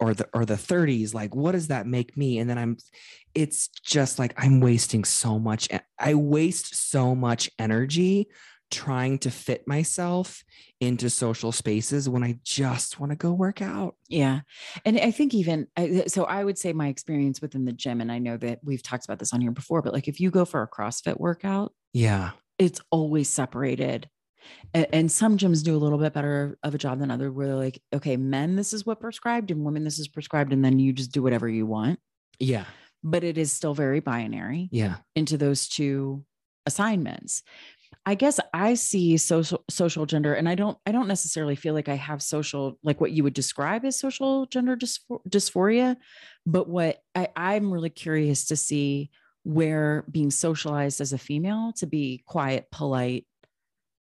[0.00, 2.38] or the or the 30s like what does that make me?
[2.38, 2.76] And then i'm
[3.34, 5.68] it's just like i'm wasting so much
[5.98, 8.28] i waste so much energy
[8.70, 10.44] trying to fit myself
[10.80, 13.96] into social spaces when i just want to go work out.
[14.08, 14.40] Yeah.
[14.84, 15.66] And i think even
[16.06, 19.04] so i would say my experience within the gym and i know that we've talked
[19.04, 22.32] about this on here before but like if you go for a crossfit workout yeah.
[22.58, 24.08] it's always separated
[24.74, 27.46] and, and, some gyms do a little bit better of a job than other where
[27.46, 30.78] they're like okay men this is what prescribed and women this is prescribed and then
[30.78, 31.98] you just do whatever you want.
[32.38, 32.64] Yeah.
[33.02, 34.96] But it is still very binary yeah.
[35.14, 36.24] into those two
[36.66, 37.42] assignments.
[38.04, 41.88] I guess i see social social gender and i don't i don't necessarily feel like
[41.88, 45.96] i have social like what you would describe as social gender dysphoria
[46.46, 49.10] but what I, i'm really curious to see
[49.42, 53.26] where being socialized as a female to be quiet polite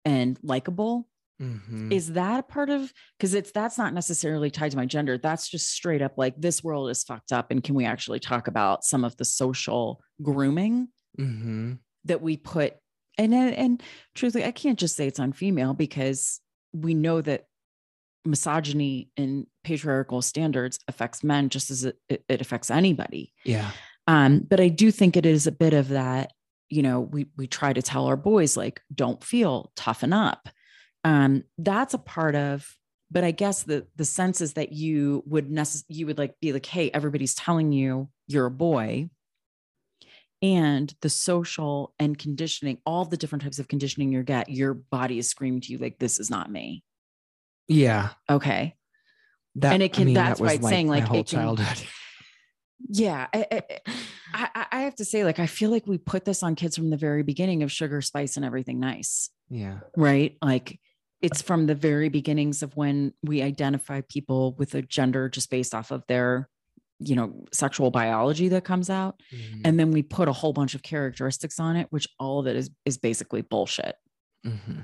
[0.05, 1.07] and likable
[1.41, 1.91] mm-hmm.
[1.91, 5.49] is that a part of because it's that's not necessarily tied to my gender that's
[5.49, 8.83] just straight up like this world is fucked up and can we actually talk about
[8.83, 10.87] some of the social grooming
[11.19, 11.73] mm-hmm.
[12.05, 12.75] that we put
[13.17, 16.39] and and truthfully i can't just say it's on female because
[16.73, 17.45] we know that
[18.25, 23.71] misogyny and patriarchal standards affects men just as it, it affects anybody yeah
[24.07, 26.31] um but i do think it is a bit of that
[26.75, 30.49] you know we we try to tell our boys like don't feel toughen up.
[31.03, 32.75] Um that's a part of
[33.11, 36.51] but i guess the the sense is that you would necess- you would like be
[36.51, 39.09] like hey everybody's telling you you're a boy.
[40.41, 45.17] And the social and conditioning all the different types of conditioning you get your body
[45.17, 46.83] is screaming to you like this is not me.
[47.67, 48.09] Yeah.
[48.29, 48.75] Okay.
[49.55, 51.27] That and it can I mean, that's that why it's like saying like whole it
[51.27, 51.87] can, childhood.
[52.89, 53.61] Yeah I, I,
[54.71, 56.97] I have to say like i feel like we put this on kids from the
[56.97, 59.79] very beginning of sugar spice and everything nice yeah.
[59.95, 60.37] right?
[60.41, 60.79] Like
[61.21, 65.73] it's from the very beginnings of when we identify people with a gender just based
[65.73, 66.49] off of their
[66.99, 69.61] you know sexual biology that comes out mm-hmm.
[69.65, 72.55] and then we put a whole bunch of characteristics on it which all of it
[72.55, 73.95] is is basically bullshit.
[74.45, 74.81] Mm-hmm.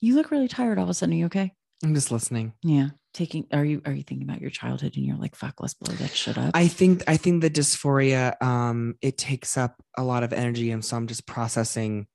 [0.00, 1.14] you look really tired all of a sudden.
[1.14, 1.52] Are you okay?
[1.82, 2.52] I'm just listening.
[2.62, 5.74] Yeah taking are you are you thinking about your childhood and you're like fuck let's
[5.74, 6.50] blow that shit up.
[6.54, 10.84] I think i think the dysphoria um it takes up a lot of energy and
[10.84, 12.06] so i'm just processing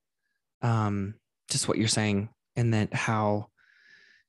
[0.62, 1.16] um
[1.50, 3.48] just what you're saying and that how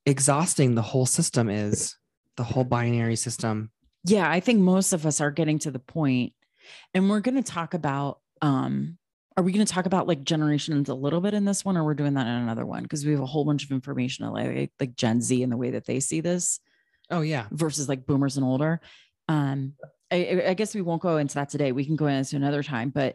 [0.04, 1.96] exhausting the whole system is
[2.36, 3.70] the whole binary system.
[4.04, 6.34] Yeah i think most of us are getting to the point
[6.92, 8.97] and we're going to talk about um
[9.38, 11.84] are we going to talk about like generations a little bit in this one or
[11.84, 12.82] we're doing that in another one?
[12.82, 15.70] Because we have a whole bunch of information like like gen z and the way
[15.70, 16.58] that they see this
[17.08, 17.46] oh yeah.
[17.52, 18.80] versus like boomers and older.
[19.28, 19.74] Um
[20.10, 21.70] I, I guess we won't go into that today.
[21.70, 23.14] We can go into another time but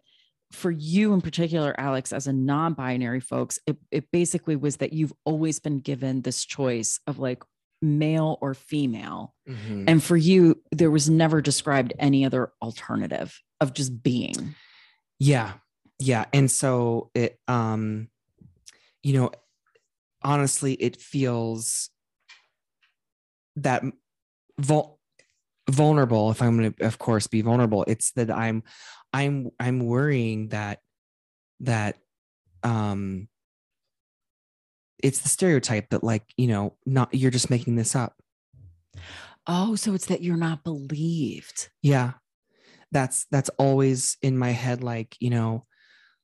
[0.54, 5.14] for you in particular alex as a non-binary folks it, it basically was that you've
[5.26, 7.42] always been given this choice of like
[7.82, 9.34] male or female.
[9.50, 9.86] Mm-hmm.
[9.88, 14.56] and for you there was never described any other alternative of just being.
[15.20, 15.54] Yeah
[16.04, 18.10] yeah and so it um
[19.04, 19.32] you know
[20.22, 21.90] honestly it feels
[23.56, 23.84] that
[24.60, 25.00] vul-
[25.70, 27.86] vulnerable if i'm going to of course be vulnerable.
[27.88, 28.64] It's that i'm
[29.14, 30.80] i'm i'm worrying that
[31.62, 31.98] that
[32.64, 33.30] um
[35.02, 38.16] it's the stereotype that like you know not you're just making this up.
[39.48, 41.70] Oh so it's that you're not believed.
[41.82, 42.14] Yeah.
[42.92, 45.66] That's that's always in my head like you know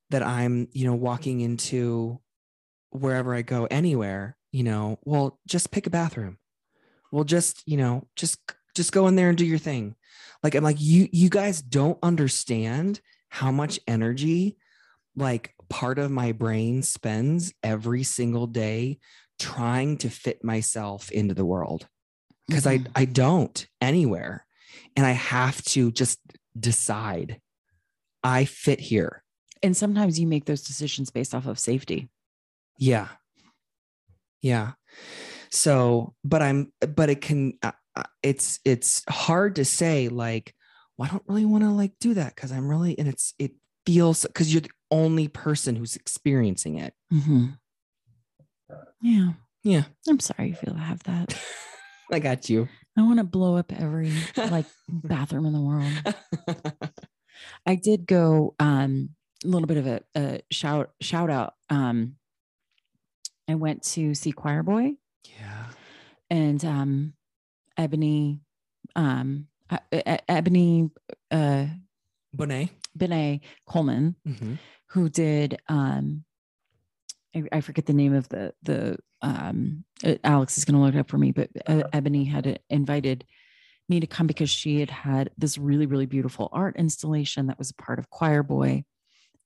[0.10, 2.19] that I'm, you know, walking into
[2.91, 6.38] wherever I go anywhere, you know, well, just pick a bathroom.
[7.12, 8.39] Well, just, you know, just
[8.76, 9.95] just go in there and do your thing.
[10.43, 14.58] Like I'm like you you guys don't understand how much energy
[15.15, 19.00] like part of my brain spends every single day
[19.38, 21.88] trying to fit myself into the world
[22.48, 22.88] because mm-hmm.
[22.95, 24.45] I I don't anywhere
[24.95, 26.19] and I have to just
[26.58, 27.39] decide
[28.24, 29.24] I fit here
[29.62, 32.10] and sometimes you make those decisions based off of safety.
[32.78, 33.08] Yeah.
[34.41, 34.72] Yeah.
[35.52, 40.54] So, but I'm, but it can, uh, uh it's, it's hard to say like,
[40.98, 43.52] well, I don't really want to like do that because I'm really, and it's, it
[43.86, 46.93] feels because you're the only person who's experiencing it.
[47.12, 47.48] Mm-hmm.
[49.02, 49.30] Yeah.
[49.63, 49.84] Yeah.
[50.08, 51.38] I'm sorry you feel to have that.
[52.12, 52.67] I got you.
[52.98, 55.91] I want to blow up every like bathroom in the world.
[57.65, 59.12] I did go um
[59.43, 61.54] little bit of a, a shout shout out.
[61.69, 62.15] Um,
[63.47, 64.93] I went to see Choir Boy.
[65.39, 65.65] Yeah.
[66.30, 67.13] And um,
[67.78, 68.39] Ebony,
[68.95, 69.47] um,
[69.91, 70.91] Ebony,
[71.32, 71.65] uh,
[72.36, 74.54] Bonet, Benet Coleman, mm-hmm.
[74.89, 76.23] who did um,
[77.36, 80.95] I, I, forget the name of the the um, uh, Alex is going to look
[80.95, 83.25] it up for me, but uh, Ebony had invited
[83.88, 87.71] me to come because she had had this really, really beautiful art installation that was
[87.71, 88.86] a part of Choir Boy.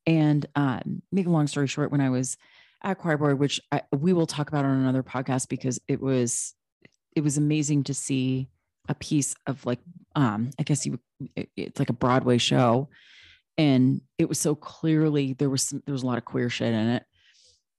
[0.06, 2.38] And um, make a long story short, when I was
[2.84, 6.54] at Choir Boy, which I, we will talk about on another podcast because it was
[7.16, 8.50] it was amazing to see
[8.89, 9.80] a piece of like
[10.16, 11.00] um I guess you
[11.56, 12.89] it's like a Broadway show,
[13.58, 16.74] and it was so clearly there was some, there was a lot of queer shit
[16.74, 17.04] in it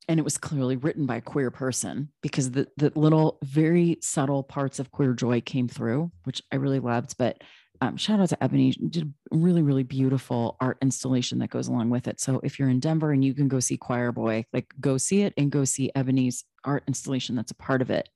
[0.09, 4.43] and it was clearly written by a queer person because the the little very subtle
[4.43, 7.17] parts of queer joy came through, which I really loved.
[7.19, 7.43] But
[7.81, 11.91] um, shout out to Ebony, did a really really beautiful art installation that goes along
[11.91, 12.21] with it.
[12.21, 15.23] So if you're in Denver and you can go see Choir Boy, like go see
[15.23, 18.09] it and go see Ebony's art installation that's a part of it.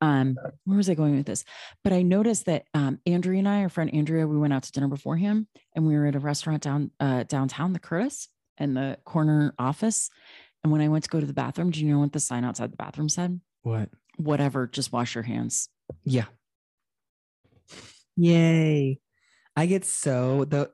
[0.00, 1.44] Um, where was I going with this?
[1.84, 4.72] But I noticed that um, Andrea and I, our friend Andrea, we went out to
[4.72, 8.98] dinner beforehand, and we were at a restaurant down uh, downtown, the Curtis, and the
[9.04, 10.10] corner office
[10.62, 12.44] and when I went to go to the bathroom, do you know what the sign
[12.44, 13.40] outside the bathroom said?
[13.62, 13.88] What?
[14.16, 15.68] Whatever, just wash your hands.
[16.04, 16.26] Yeah.
[18.16, 18.98] Yay.
[19.54, 20.70] I get so the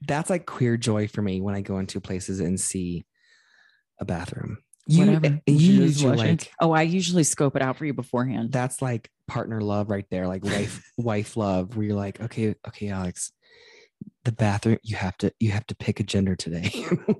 [0.00, 3.04] that's like queer joy for me when I go into places and see
[4.00, 4.58] a bathroom.
[4.86, 5.26] You, Whatever.
[5.26, 8.50] Eh, you usually like oh, I usually scope it out for you beforehand.
[8.52, 12.88] That's like partner love right there, like wife wife love, where you're like, okay, okay,
[12.88, 13.32] Alex,
[14.24, 16.70] the bathroom you have to you have to pick a gender today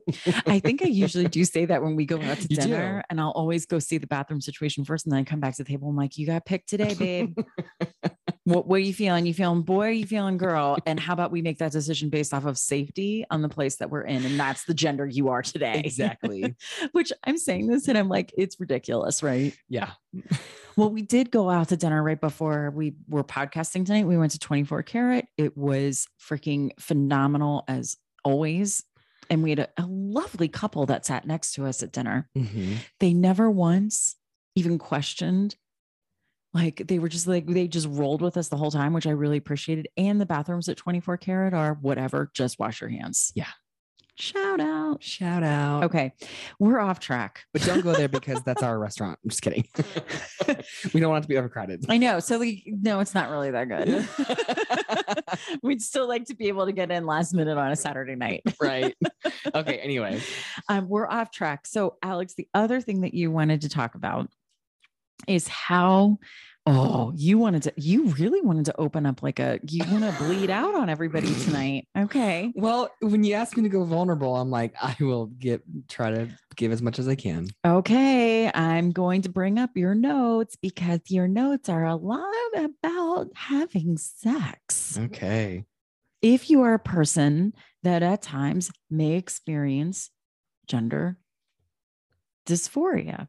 [0.47, 3.03] i think i usually do say that when we go out to you dinner do.
[3.11, 5.65] and i'll always go see the bathroom situation first and then i come back to
[5.65, 7.37] the table i'm like you got picked today babe
[8.45, 11.43] what, what are you feeling you feeling boy you feeling girl and how about we
[11.43, 14.65] make that decision based off of safety on the place that we're in and that's
[14.65, 16.55] the gender you are today exactly
[16.93, 19.91] which i'm saying this and i'm like it's ridiculous right yeah
[20.77, 24.07] well, we did go out to dinner right before we were podcasting tonight.
[24.07, 25.27] We went to 24 Karat.
[25.37, 28.85] It was freaking phenomenal as always.
[29.31, 32.29] And we had a, a lovely couple that sat next to us at dinner.
[32.37, 32.75] Mm-hmm.
[33.01, 34.17] They never once
[34.55, 35.57] even questioned.
[36.55, 39.11] Like they were just like, they just rolled with us the whole time, which I
[39.11, 39.89] really appreciated.
[39.97, 43.33] And the bathrooms at 24 Karat are whatever, just wash your hands.
[43.35, 43.49] Yeah.
[44.17, 45.03] Shout out.
[45.03, 45.85] Shout out.
[45.85, 46.13] Okay.
[46.59, 47.45] We're off track.
[47.53, 49.19] But don't go there because that's our restaurant.
[49.25, 49.67] I'm just kidding.
[50.93, 51.87] we don't want it to be overcrowded.
[51.89, 52.21] I know.
[52.21, 54.07] So we no, it's not really that good.
[55.63, 58.43] We'd still like to be able to get in last minute on a Saturday night.
[58.61, 58.95] right.
[59.55, 59.79] Okay.
[59.79, 60.21] Anyway.
[60.69, 61.67] Um, we're off track.
[61.67, 64.29] So Alex, the other thing that you wanted to talk about
[65.27, 66.19] is how
[66.65, 70.13] Oh, you wanted to, you really wanted to open up like a, you want to
[70.23, 71.89] bleed out on everybody tonight.
[71.99, 72.53] Okay.
[72.55, 76.29] Well, when you ask me to go vulnerable, I'm like, I will get, try to
[76.55, 77.49] give as much as I can.
[77.67, 78.49] Okay.
[78.55, 83.99] I'm going to bring up your notes because your notes are a lot about having
[83.99, 84.97] sex.
[84.97, 85.65] Okay.
[86.21, 90.11] If you are a person that at times may experience
[90.69, 91.19] gender
[92.47, 93.27] dysphoria.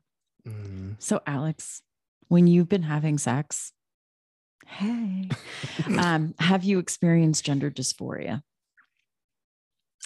[0.47, 0.95] Mm.
[0.99, 1.81] So, Alex,
[2.27, 3.71] when you've been having sex,
[4.67, 5.29] hey,
[5.97, 8.41] um, have you experienced gender dysphoria?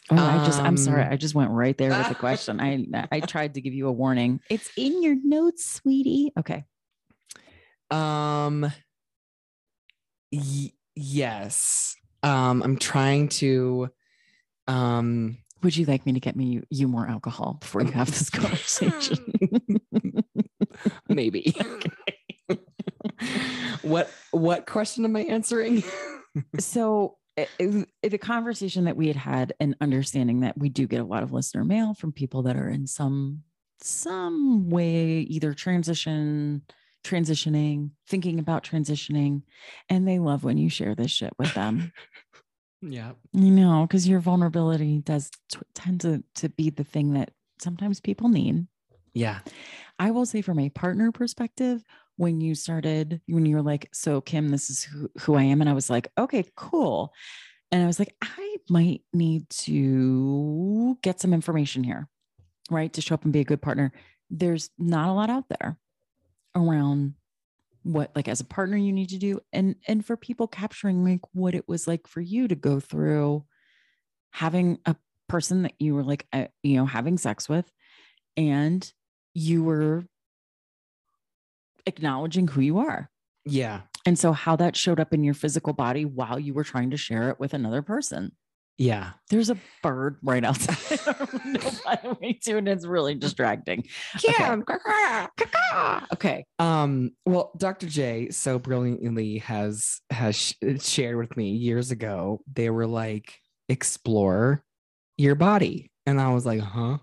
[0.10, 1.04] Oh, I just, I'm sorry.
[1.04, 2.62] Um, I just went right there with the question.
[2.62, 4.40] I, I tried to give you a warning.
[4.50, 6.32] It's in your notes, sweetie.
[6.40, 6.64] Okay.
[7.92, 8.72] Um,
[10.32, 11.96] y- yes.
[12.24, 13.90] Um, I'm trying to,
[14.68, 18.30] um, would you like me to get me you more alcohol before you have this
[18.30, 19.34] conversation?
[21.10, 21.56] Maybe.
[22.50, 22.64] Okay
[23.82, 25.84] what what question am I answering?
[26.60, 31.02] so eh, eh, the conversation that we had had and understanding that we do get
[31.02, 33.44] a lot of listener mail from people that are in some
[33.80, 36.64] some way either transition
[37.04, 39.44] transitioning thinking about transitioning
[39.88, 41.92] and they love when you share this shit with them
[42.82, 47.32] yeah you know because your vulnerability does t- tend to to be the thing that
[47.60, 48.68] sometimes people need
[49.14, 49.40] yeah
[49.98, 51.84] i will say from a partner perspective
[52.18, 55.62] when you started, when you were like, so Kim, this is who, who I am.
[55.62, 57.14] And I was like, okay, cool.
[57.72, 62.10] And I was like, I might need to get some information here,
[62.70, 62.92] right?
[62.94, 63.92] To show up and be a good partner.
[64.30, 65.78] There's not a lot out there
[66.56, 67.14] around
[67.94, 71.22] what like as a partner you need to do and and for people capturing like
[71.34, 73.44] what it was like for you to go through
[74.32, 74.96] having a
[75.30, 77.72] person that you were like uh, you know having sex with
[78.36, 78.94] and
[79.34, 80.06] you were
[81.86, 83.10] acknowledging who you are.
[83.46, 83.82] Yeah.
[84.06, 86.98] And so how that showed up in your physical body while you were trying to
[86.98, 88.34] share it with another person.
[88.78, 89.12] Yeah.
[89.30, 93.86] There's a bird right outside our window, by the way too, and it's really distracting.
[94.24, 94.56] Yeah.
[94.56, 96.06] Okay.
[96.14, 96.46] okay.
[96.60, 97.88] Um, well, Dr.
[97.88, 102.42] J so brilliantly has has sh- shared with me years ago.
[102.54, 104.64] They were like, explore
[105.18, 105.92] your body.
[106.06, 107.00] And I was like, huh?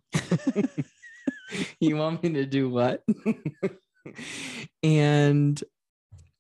[1.81, 3.03] you want me to do what?
[4.83, 5.63] and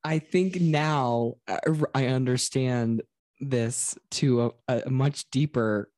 [0.03, 1.59] I think now uh,
[1.95, 3.03] I understand
[3.51, 5.91] this to a, a much deeper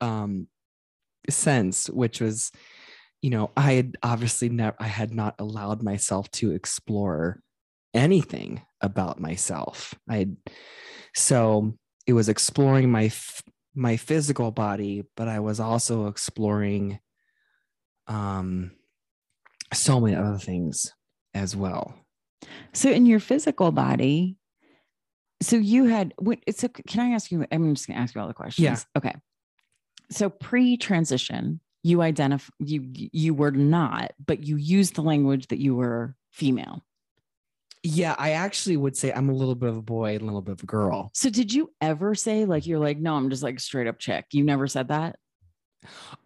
[0.00, 0.48] um,
[1.28, 2.52] sense, which was,
[3.22, 7.40] you know, I had obviously never, I had not allowed myself to explore
[7.94, 9.94] anything about myself.
[10.08, 10.36] I had,
[11.14, 11.74] so
[12.06, 13.10] it was exploring my
[13.74, 16.98] my physical body, but I was also exploring
[18.06, 18.70] um
[19.74, 20.92] so many other things
[21.34, 21.94] as well.
[22.72, 24.36] So in your physical body,
[25.42, 27.46] so you had what it's so can I ask you?
[27.50, 28.64] I'm just gonna ask you all the questions.
[28.64, 28.98] Yeah.
[28.98, 29.14] Okay.
[30.10, 35.74] So pre-transition, you identify you you were not, but you used the language that you
[35.74, 36.84] were female.
[37.82, 40.42] Yeah, I actually would say I'm a little bit of a boy and a little
[40.42, 41.10] bit of a girl.
[41.14, 44.26] So did you ever say like you're like, no, I'm just like straight up chick?
[44.32, 45.16] You never said that?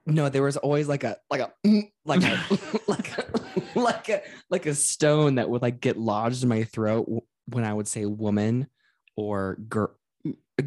[0.07, 2.43] No, there was always like a like a mm, like a
[2.87, 7.07] like a like a like a stone that would like get lodged in my throat
[7.47, 8.69] when I would say woman
[9.21, 9.91] or girl.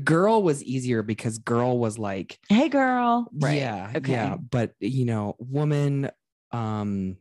[0.04, 3.30] Girl was easier because girl was like, hey girl.
[3.32, 3.58] Right.
[3.58, 3.92] Yeah.
[3.96, 4.12] Okay.
[4.14, 4.38] Yeah.
[4.38, 6.10] But you know, woman,
[6.52, 7.18] um,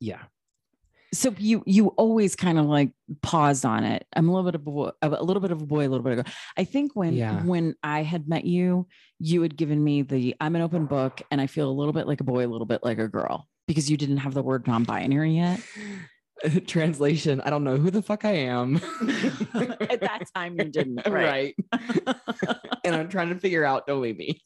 [0.00, 0.22] yeah.
[1.12, 4.06] So you you always kind of like paused on it.
[4.16, 6.02] I'm a little bit of a boy, a little bit of a boy, a little
[6.02, 6.32] bit of a girl.
[6.56, 7.42] I think when Yeah.
[7.44, 8.86] when I had met you,
[9.18, 12.06] you had given me the I'm an open book and I feel a little bit
[12.06, 14.66] like a boy, a little bit like a girl because you didn't have the word
[14.66, 15.60] non-binary yet.
[16.66, 18.76] Translation, I don't know who the fuck I am.
[19.54, 21.54] At that time you didn't, right?
[21.72, 22.16] right.
[22.84, 24.42] and I'm trying to figure out, don't leave me.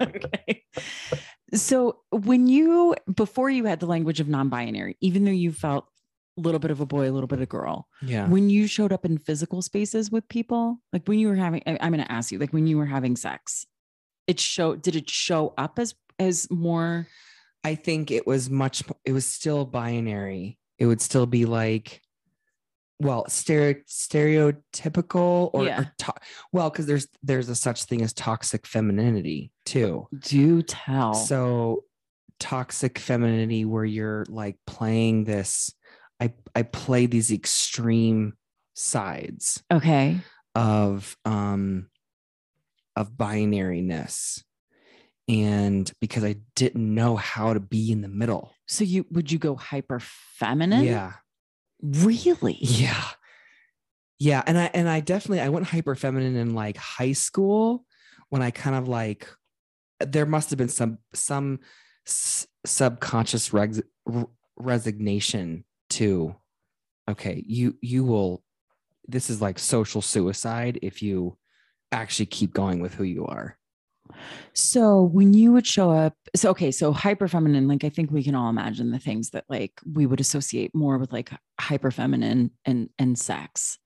[0.00, 0.62] okay.
[1.54, 5.86] So when you before you had the language of non-binary, even though you felt
[6.36, 8.26] a little bit of a boy, a little bit of a girl, Yeah.
[8.28, 11.78] when you showed up in physical spaces with people, like when you were having, I-
[11.80, 13.66] I'm going to ask you, like when you were having sex,
[14.26, 14.82] it showed.
[14.82, 17.06] Did it show up as as more?
[17.62, 20.58] I think it was much, it was still binary.
[20.78, 22.00] It would still be like,
[23.00, 25.80] well, stereo, stereotypical or, Yeah.
[25.80, 26.14] or to-
[26.52, 30.08] well, because there's there's a such thing as toxic femininity too.
[30.18, 31.14] Do tell.
[31.14, 31.84] So
[32.40, 35.72] toxic femininity where you're like playing this,
[36.20, 38.34] I I play these extreme
[38.74, 40.18] sides okay.
[40.54, 41.88] of um
[42.96, 44.42] of binariness
[45.28, 49.38] and because i didn't know how to be in the middle So you would you
[49.38, 50.84] go hyper feminine?
[50.84, 51.12] yeah
[51.82, 52.58] Really?
[52.60, 53.04] yeah
[54.18, 57.84] yeah and i and i definitely i went hyper feminine in like high school
[58.30, 59.28] when i kind of like
[60.00, 61.60] there must have been some some
[62.06, 63.52] s- subconscious
[64.56, 66.34] resignation to
[67.08, 68.42] okay you you will
[69.06, 71.36] this is like social suicide if you
[71.92, 73.58] actually keep going with who you are
[74.52, 78.22] So when you would show up, so okay, so hyper feminine, like I think we
[78.22, 81.30] can all imagine the things that like we would associate more with like
[81.60, 83.78] hyper feminine and and sex.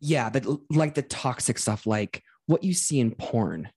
[0.00, 3.70] yeah but like the toxic stuff like what you see in porn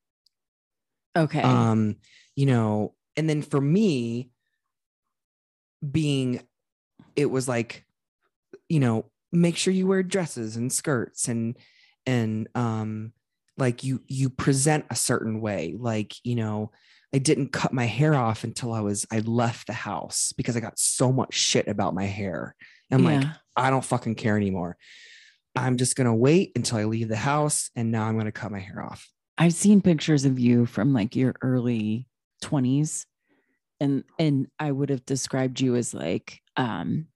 [1.16, 1.42] Okay.
[1.42, 1.96] um
[2.36, 4.30] you know and then for me
[5.90, 6.42] being
[7.16, 7.86] it was like
[8.68, 11.56] you know make sure you wear dresses and skirts and
[12.06, 13.14] and um
[13.58, 16.72] like you you present a certain way like you know
[17.14, 20.60] i didn't cut my hair off until i was i left the house because i
[20.60, 22.56] got so much shit about my hair.
[22.92, 24.78] I'm like i don't fucking care anymore.
[25.56, 28.60] I'm just gonna wait until i leave the house and now i'm gonna cut my
[28.60, 29.10] hair off.
[29.38, 32.08] I've seen pictures of you from like your early
[32.44, 33.06] 20s
[33.80, 37.08] and and I would have described you as like um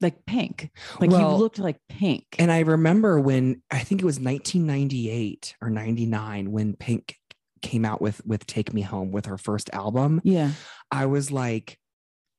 [0.00, 0.70] like pink.
[1.00, 2.24] Like Well, you looked like pink.
[2.38, 7.16] And I remember when I think it was 1998 or 99 when Pink
[7.62, 10.20] came out with with Take Me Home with her first album.
[10.24, 10.52] yeah.
[10.90, 11.78] I was like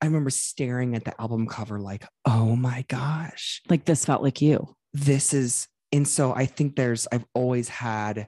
[0.00, 3.62] I remember staring at the album cover like, "Oh my gosh.
[3.68, 4.74] Like this felt like you.
[4.92, 8.26] This is and so I think there's I've always had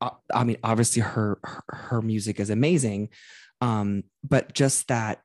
[0.00, 3.08] uh, I mean obviously her, her her music is amazing
[3.60, 5.20] um but just that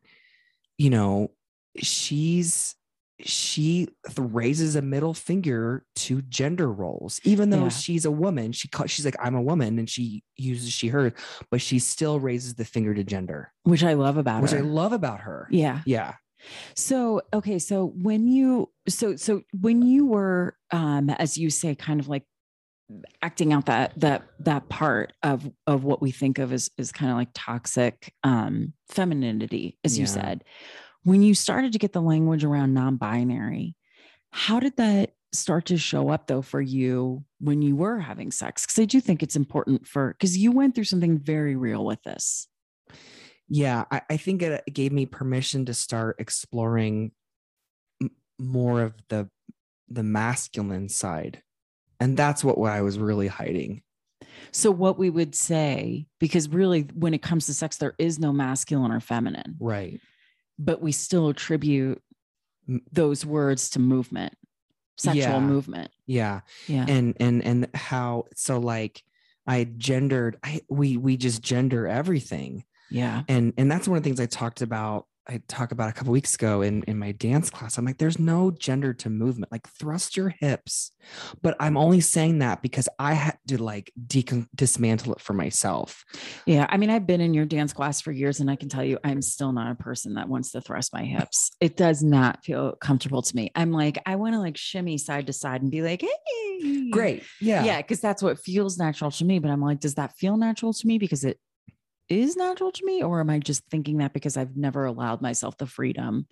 [0.77, 1.31] you know
[1.77, 2.75] she's
[3.19, 7.69] she th- raises a middle finger to gender roles even though Yeah.
[7.69, 11.13] she's a woman she ca- she's like i'm a woman and she uses she her
[11.51, 14.41] but she still raises the finger to gender Which I love about her.
[14.41, 15.81] which i love about her yeah.
[15.85, 16.15] yeah
[16.75, 21.99] So, okay, so when you so so when you were um as you say kind
[22.01, 22.23] of like
[23.21, 27.09] acting out that that that part of of what we think of as is kind
[27.11, 30.43] of like toxic um femininity as you said.
[31.03, 33.75] When you started to get the language around non-binary,
[34.31, 38.65] how did that start to show up though for you when you were having sex?
[38.65, 42.01] Cuz I do think it's important for cuz you went through something very real with
[42.03, 42.47] this.
[43.49, 47.11] yeah I, I think it gave me permission to start exploring
[48.39, 49.29] more of the
[49.89, 51.41] the masculine side.
[51.99, 53.83] And that's what, what I was really hiding.
[54.51, 58.31] So what we would say, because really when it comes to sex, there is no
[58.33, 59.99] masculine or feminine, Right.
[60.63, 62.01] But we still attribute
[62.91, 64.33] those words to movement,
[64.97, 65.39] sexual Yeah.
[65.39, 65.91] movement.
[66.05, 66.41] Yeah.
[66.67, 66.85] Yeah.
[66.87, 69.03] And and and how so like
[69.45, 72.63] I gendered I we we just gender everything.
[72.89, 73.23] yeah.
[73.27, 76.11] and and that's one of the things i talked about i talked about a couple
[76.11, 79.67] weeks ago in in my dance class i'm like there's no gender to movement like
[79.67, 80.91] thrust your hips
[81.41, 86.03] but i'm only saying that because i had to like decon- dismantle it for myself
[86.45, 86.65] Yeah.
[86.69, 88.97] I mean, I've been in your dance class for years and I can tell you
[89.03, 91.51] I'm still not a person that wants to thrust my hips.
[91.61, 93.51] It does not feel comfortable to me.
[93.55, 96.89] I'm like, I want to like shimmy side to side and be like, hey.
[96.89, 97.81] great yeah Yeah.
[97.81, 99.39] Cause that's what feels natural to me.
[99.39, 101.39] But I'm like, does that feel natural to me because it
[102.19, 103.03] is natural to me?
[103.03, 106.27] Or am I just thinking that because I've never allowed myself the freedom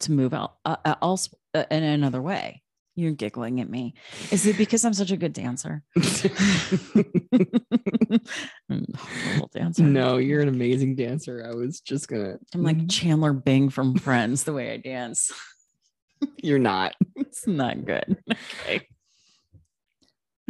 [0.00, 2.62] to move out uh, uh, also uh, in another way?
[2.96, 3.94] You're giggling at me.
[4.30, 5.82] Is it because I'm such a good dancer?
[8.70, 9.82] Mm, dancer.
[9.82, 14.44] no you're an amazing dancer i was just gonna I'm like Chandler Bing from Friends,
[14.44, 15.32] the way I dance.
[16.42, 18.16] you're not It's not good.
[18.30, 18.86] Okay.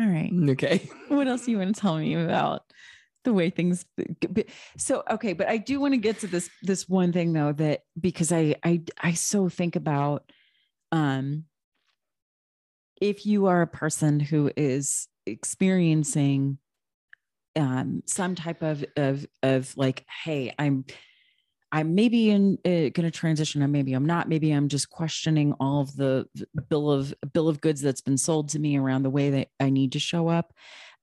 [0.01, 0.31] All right.
[0.51, 2.63] okay What else do you want to tell me about
[3.25, 3.85] the way things
[4.77, 7.81] so okay, but I do want to get to this this one thing though that
[7.99, 10.31] because I I I so think about
[10.93, 11.45] um
[13.01, 16.59] if you are a person who is experiencing
[17.57, 20.85] um some type of of of like hey i'm
[21.73, 25.53] i'm maybe in uh, going to transition or maybe i'm not maybe i'm just questioning
[25.59, 26.27] all of the
[26.69, 29.69] bill of bill of goods that's been sold to me around the way that i
[29.69, 30.53] need to show up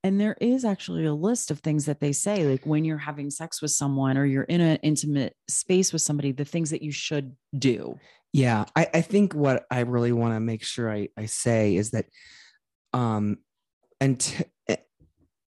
[0.04, 3.30] and there is actually a list of things that they say like when you're having
[3.30, 6.92] sex with someone or you're in an intimate space with somebody the things that you
[6.92, 8.00] should do
[8.34, 11.92] Yeah, I, I think what I really want to make sure I, I say is
[11.92, 12.06] that,
[12.94, 13.38] um,
[14.00, 14.76] and t- eh,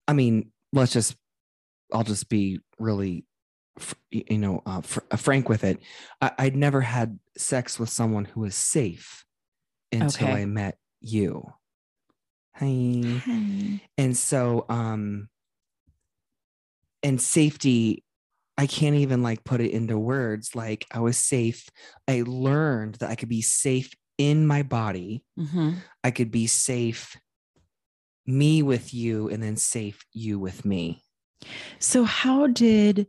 [0.06, 1.16] I mean, let's just,
[1.92, 3.26] I'll just be really,
[4.10, 5.80] you know, uh, fr- uh, frank with it.
[6.20, 9.24] I, I'd never had sex with someone who was safe
[9.92, 10.42] until Okay.
[10.42, 11.52] I met you.
[12.58, 13.22] Hi.
[13.96, 15.28] And so, um,
[17.02, 18.04] and safety,
[18.56, 20.54] I can't even like put it into words.
[20.54, 21.68] Like I was safe.
[22.08, 25.24] I learned that I could be safe in my body.
[25.38, 25.76] Mhm.
[26.02, 27.16] I could be safe,
[28.26, 31.04] me with you, and then safe you with me.
[31.78, 33.06] So how did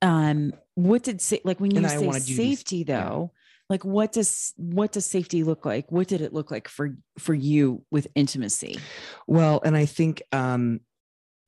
[0.00, 3.32] um what did say like when you And say wanted you to safety though,
[3.70, 5.90] like what does what does safety look like?
[5.92, 8.78] What did it look like for for you with intimacy?
[9.26, 10.80] Well, and I think um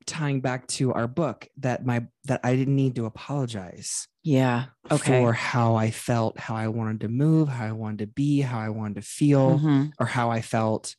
[0.06, 4.66] tying back to our book that my that I didn't need to apologize Yeah.
[4.90, 5.20] Okay.
[5.22, 8.58] for how I felt, how I wanted to move, how I wanted to be, how
[8.58, 9.58] I wanted to feel.
[9.58, 9.92] Mhm.
[10.00, 10.96] or how I felt.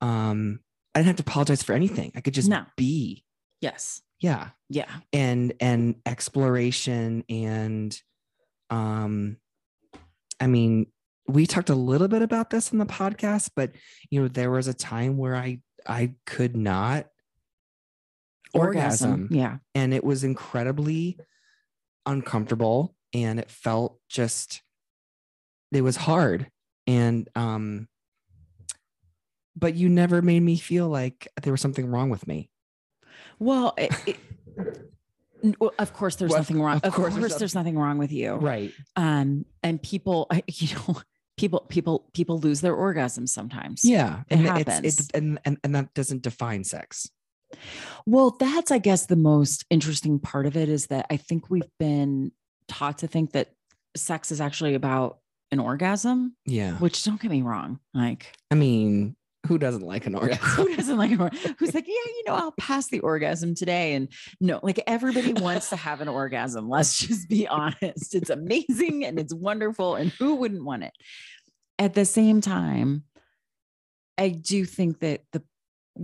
[0.00, 0.60] Um,
[0.94, 2.12] I didn't have to apologize for anything.
[2.14, 2.64] I could just No.
[2.76, 3.24] be.
[3.60, 4.00] Yes.
[4.20, 4.50] Yeah.
[4.68, 4.90] Yeah.
[5.12, 8.00] And and exploration and
[8.70, 9.36] um
[10.40, 10.86] I mean,
[11.26, 13.72] we talked a little bit about this in the podcast, but
[14.10, 17.06] you know, there was a time where I I could not
[18.54, 19.58] orgasm, Yeah.
[19.74, 21.18] and it was incredibly
[22.06, 24.62] uncomfortable and it felt just
[25.72, 26.50] it was hard.
[26.86, 27.88] And um
[29.54, 32.48] but you never made me feel like there was something wrong with me.
[33.40, 34.16] Well, it, it,
[35.60, 36.76] well, of course there's Well, nothing wrong.
[36.78, 38.34] of Of, course course, there's there's nothing wrong with you.
[38.34, 41.00] right Um and people you know
[41.36, 43.84] people people people lose their orgasms sometimes.
[43.84, 44.80] yeah It and happens.
[44.84, 47.08] it's it and, and and that doesn't define sex
[48.06, 51.70] Well, that's, I guess, the most interesting part of it is that I think we've
[51.78, 52.32] been
[52.68, 53.48] taught to think that
[53.96, 55.18] sex is actually about
[55.50, 57.80] an orgasm, yeah which don't get me wrong.
[57.94, 59.16] Like, i mean
[59.48, 61.56] who doesn't like an orgasm who doesn't like an orgasm?
[61.58, 63.94] Who's like, yeah, you know, I'll pass the orgasm today.
[63.94, 64.08] And
[64.40, 66.68] no, like everybody wants to have an orgasm.
[66.68, 68.14] Let's just be honest.
[68.14, 69.96] It's amazing and it's wonderful.
[69.96, 70.92] And who wouldn't want it?
[71.78, 73.04] At the same time,
[74.18, 75.42] I do think that the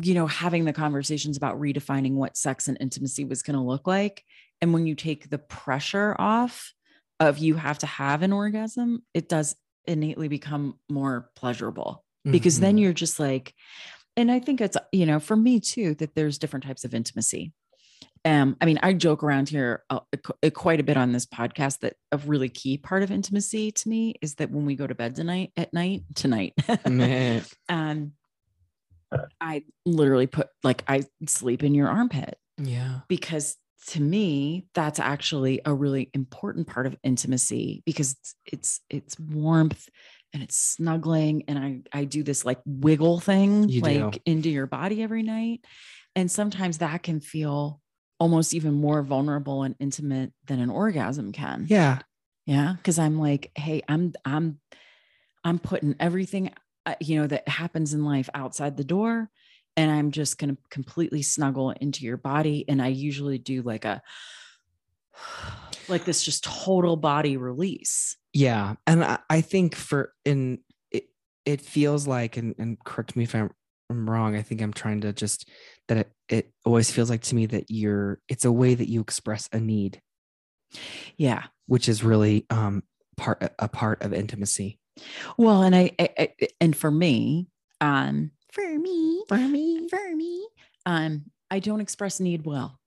[0.01, 3.87] you know, having the conversations about redefining what sex and intimacy was going to look
[3.87, 4.25] like.
[4.61, 6.73] And when you take the pressure off
[7.21, 9.55] of you have to have an orgasm, it does
[9.87, 12.81] innately become more pleasurable because then Mhm.
[12.81, 13.55] you're just like,
[14.17, 17.53] and I think it's, you know, for me too, that there's different types of intimacy.
[18.25, 21.81] Um, I mean, I joke around here uh, qu- quite a bit on this podcast
[21.81, 24.95] that a really key part of intimacy to me is that when we go to
[24.95, 26.55] bed tonight at night, tonight,
[27.69, 28.13] um,
[29.41, 33.57] I literally put like I sleep in your armpit yeah because
[33.89, 39.89] to me that's actually a really important part of intimacy because it's it's, it's warmth
[40.35, 43.91] and it's snuggling and I I do this like wiggle thing You do.
[44.05, 45.65] like into your body every night.
[46.17, 47.81] And sometimes that can feel
[48.21, 51.67] almost even more vulnerable and intimate than an orgasm can.
[51.69, 52.01] Yeah.
[52.47, 54.61] Yeah, cuz I'm like, hey, I'm I'm
[55.45, 56.53] I'm putting everything
[56.85, 59.31] uh, you know that happens in life outside the door
[59.77, 63.85] and I'm just going to completely snuggle into your body and I usually do like
[63.85, 64.03] a
[65.89, 68.17] like this just total body release.
[68.35, 68.75] Yeah.
[68.87, 70.59] And I, I think for in
[70.91, 71.05] it
[71.47, 73.51] it feels like and, and correct me if I'm,
[73.89, 74.35] I'm wrong.
[74.37, 75.49] I think I'm trying to just
[75.89, 79.01] that it, it always feels like to me that you're it's a way that you
[79.01, 80.01] express a need,
[81.17, 81.45] Yeah.
[81.67, 82.83] which is really um
[83.17, 84.79] part a part of intimacy.
[85.37, 87.49] Well, and I, I, I and for me,
[87.81, 89.89] um, for me, For me.
[89.89, 90.47] for me,
[90.87, 92.79] um, I don't express need well.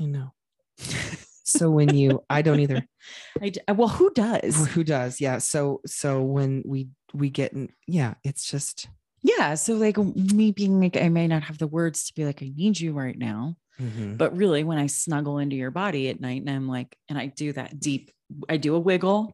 [0.00, 0.32] I know.
[1.44, 2.86] so when you I don't either.
[3.42, 4.68] I well, who does?
[4.68, 5.20] Who does?
[5.20, 5.38] Yeah.
[5.38, 8.88] So so when we we get in yeah, it's just
[9.22, 9.54] Yeah.
[9.54, 12.50] So like me being like, I may not have the words to be like, I
[12.54, 14.16] need you right now, mhm.
[14.16, 17.26] but really when I snuggle into your body at night and I'm like, and I
[17.26, 18.10] do that deep,
[18.48, 19.32] I do a wiggle.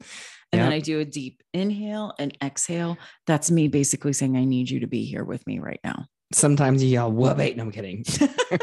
[0.50, 2.96] And then I do a deep inhale and exhale.
[3.26, 6.06] That's me basically saying, I need you to be here with me right now.
[6.32, 8.04] Sometimes you yell, whoa, wait, no, I'm kidding.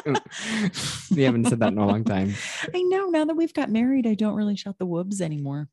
[1.16, 2.34] we haven't said that in a long time.
[2.74, 5.70] I know now that we've got married, I don't really shout the whoops anymore.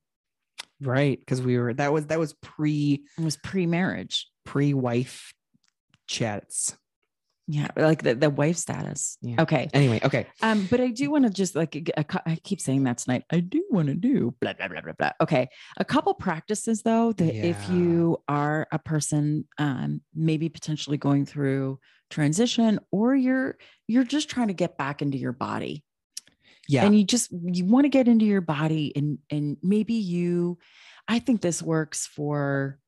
[0.81, 1.19] Right.
[1.19, 4.29] Because we were that was that was pre It was pre-marriage.
[4.45, 5.33] pre wife
[6.09, 6.77] chats.
[7.55, 9.19] Yeah, like the, the wife status.
[9.21, 9.43] Yeah.
[9.43, 9.69] Okay.
[9.75, 10.27] Anyway, okay.
[10.41, 12.97] Um, but I do want to just like g- a cou- I keep saying that
[12.99, 13.25] tonight.
[13.31, 15.11] I do want to do blah blah blah blah blah.
[15.21, 15.49] Okay.
[15.77, 21.79] A couple practices though that if you are a person um maybe potentially going through
[22.09, 25.85] transition or you're you're just trying to get back into your body
[26.69, 26.87] Yeah.
[26.87, 30.59] and you just you want to get into your body and and maybe you
[31.09, 32.79] i think this works for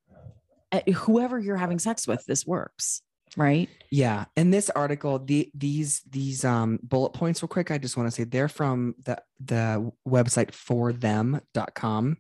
[0.73, 3.03] uh, whoever you're having sex with this works
[3.37, 4.25] right Yeah.
[4.37, 7.71] In this article, the these these um bullet points real quick.
[7.71, 12.17] I just want to say they're from the the website ForThem.com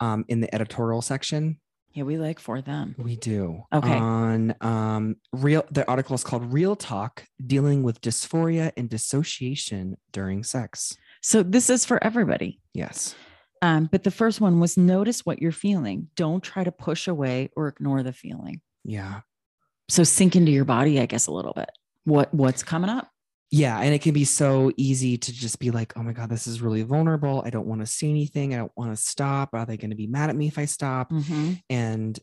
[0.00, 1.58] um in the editorial section.
[1.94, 3.62] yeah we like for them We do.
[3.72, 3.94] Okay.
[3.98, 10.42] On um real the article is called Real Talk Dealing with Dysphoria and Dissociation During
[10.44, 10.96] Sex.
[11.20, 13.14] so this is for everybody Yes.
[13.60, 17.50] um but the first one was notice what you're feeling don't try to push away
[17.56, 19.20] or ignore the feeling Yeah.
[19.92, 21.68] So sink into your body i guess a little bit
[22.04, 23.08] what what's coming up
[23.50, 23.78] Yeah.
[23.78, 26.62] And it can be so easy to just be like, oh my God, this is
[26.62, 27.42] really vulnerable.
[27.44, 28.54] I don't want to say anything.
[28.54, 29.50] I don't want to stop.
[29.52, 31.10] Are they going to be mad at me if I stop?
[31.12, 31.60] Mhm.
[31.68, 32.18] and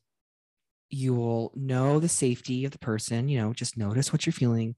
[0.89, 4.75] you will know the safety of the person you know just notice what you're feeling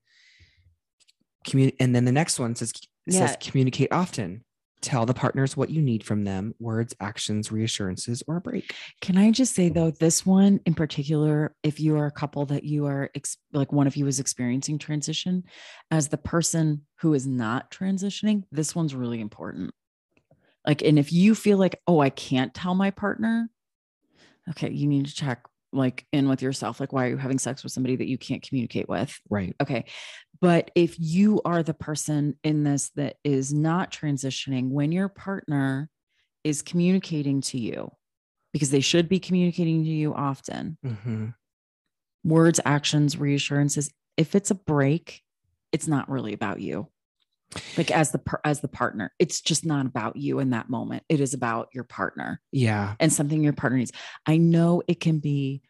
[1.48, 2.74] Commu- and then the next one says
[3.08, 3.28] Yeah.
[3.28, 4.44] says communicate often
[4.82, 9.18] tell the partners what you need from them words actions reassurances or a break Can
[9.18, 9.98] I just say though, mm.
[9.98, 13.88] this one in particular, if you are a couple that you are ex- like one
[13.88, 15.44] of you is experiencing transition,
[15.90, 19.74] as the person who is not transitioning, this one's really important.
[20.66, 23.50] Like, and if you feel like, oh, I can't tell my partner,
[24.50, 26.80] okay, you need to check like in with yourself.
[26.80, 29.18] Like, why are you having sex with somebody that you can't communicate with?
[29.30, 29.86] right Okay.
[30.42, 35.90] But if you are the person in this that is not transitioning, when your partner
[36.44, 37.92] is communicating to you,
[38.52, 41.28] because they should be communicating to you often, hmm
[42.24, 45.22] words, actions, reassurances, if it's a break,
[45.72, 46.88] it's not really about you.
[47.78, 51.04] Like as the as the partner, it's just not about you in that moment.
[51.10, 53.92] It is about your partner yeah and something your partner needs.
[54.26, 55.62] I know it can be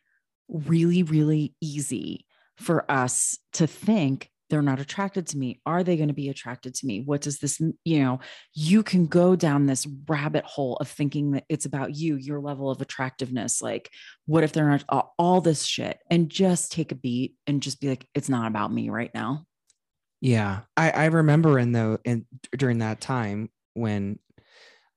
[0.48, 2.26] really, really easy
[2.58, 5.60] for us to think they're not attracted to me.
[5.66, 7.02] Are they going to be attracted to me?
[7.02, 8.20] What does this, you know,
[8.54, 12.70] you can go down this rabbit hole of thinking that it's about you, your level
[12.70, 13.64] of attractiveness.
[13.64, 13.90] Like,
[14.28, 15.98] what if they're not all, this shit?
[16.12, 19.48] And just take a beat and just be like, it's not about me right now.
[20.22, 22.26] yeah i i remember in the in
[22.56, 24.20] during that time when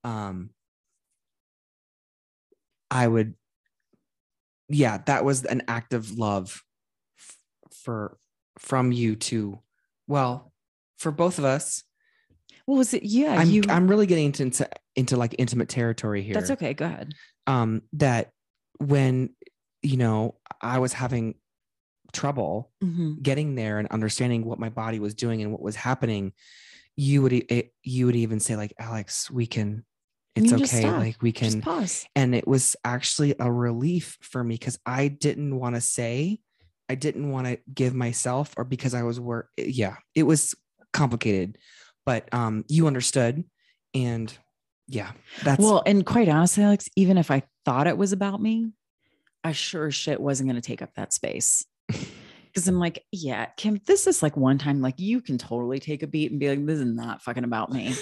[0.04, 0.50] um
[2.90, 3.34] i would
[4.68, 6.62] yeah that was an act of love
[7.72, 8.18] for
[8.58, 9.58] from you to
[10.06, 10.52] well
[10.98, 11.82] for both of us
[12.66, 13.02] What was it?
[13.02, 13.62] Yeah, i'm you.
[13.68, 16.72] i'm really getting into, into into like intimate territory here that's okay.
[16.74, 17.14] Go ahead.
[17.46, 18.30] um that
[18.78, 19.30] when
[19.82, 21.34] you know i was having
[22.12, 23.20] trouble Mhm.
[23.22, 26.32] getting there and understanding what my body was doing and what was happening
[26.96, 29.84] you would it, you would even say like alex we can
[30.36, 32.06] it's okay like we Just can pause.
[32.14, 36.38] and it was actually a relief for me because i didn't want to say
[36.88, 40.54] i didn't want to give myself or because i was work yeah it was
[40.92, 41.58] complicated
[42.06, 43.44] but um you understood
[43.94, 44.36] and
[44.86, 45.12] yeah
[45.42, 48.70] that's well, and quite honestly, Alex, even if I thought it was about me,
[49.42, 51.64] I sure shit wasn't going to take up that space.
[52.54, 56.02] Cause I'm like, yeah, Kim, this is like one time, like you can totally take
[56.04, 57.94] a beat and be like, this is not fucking about me.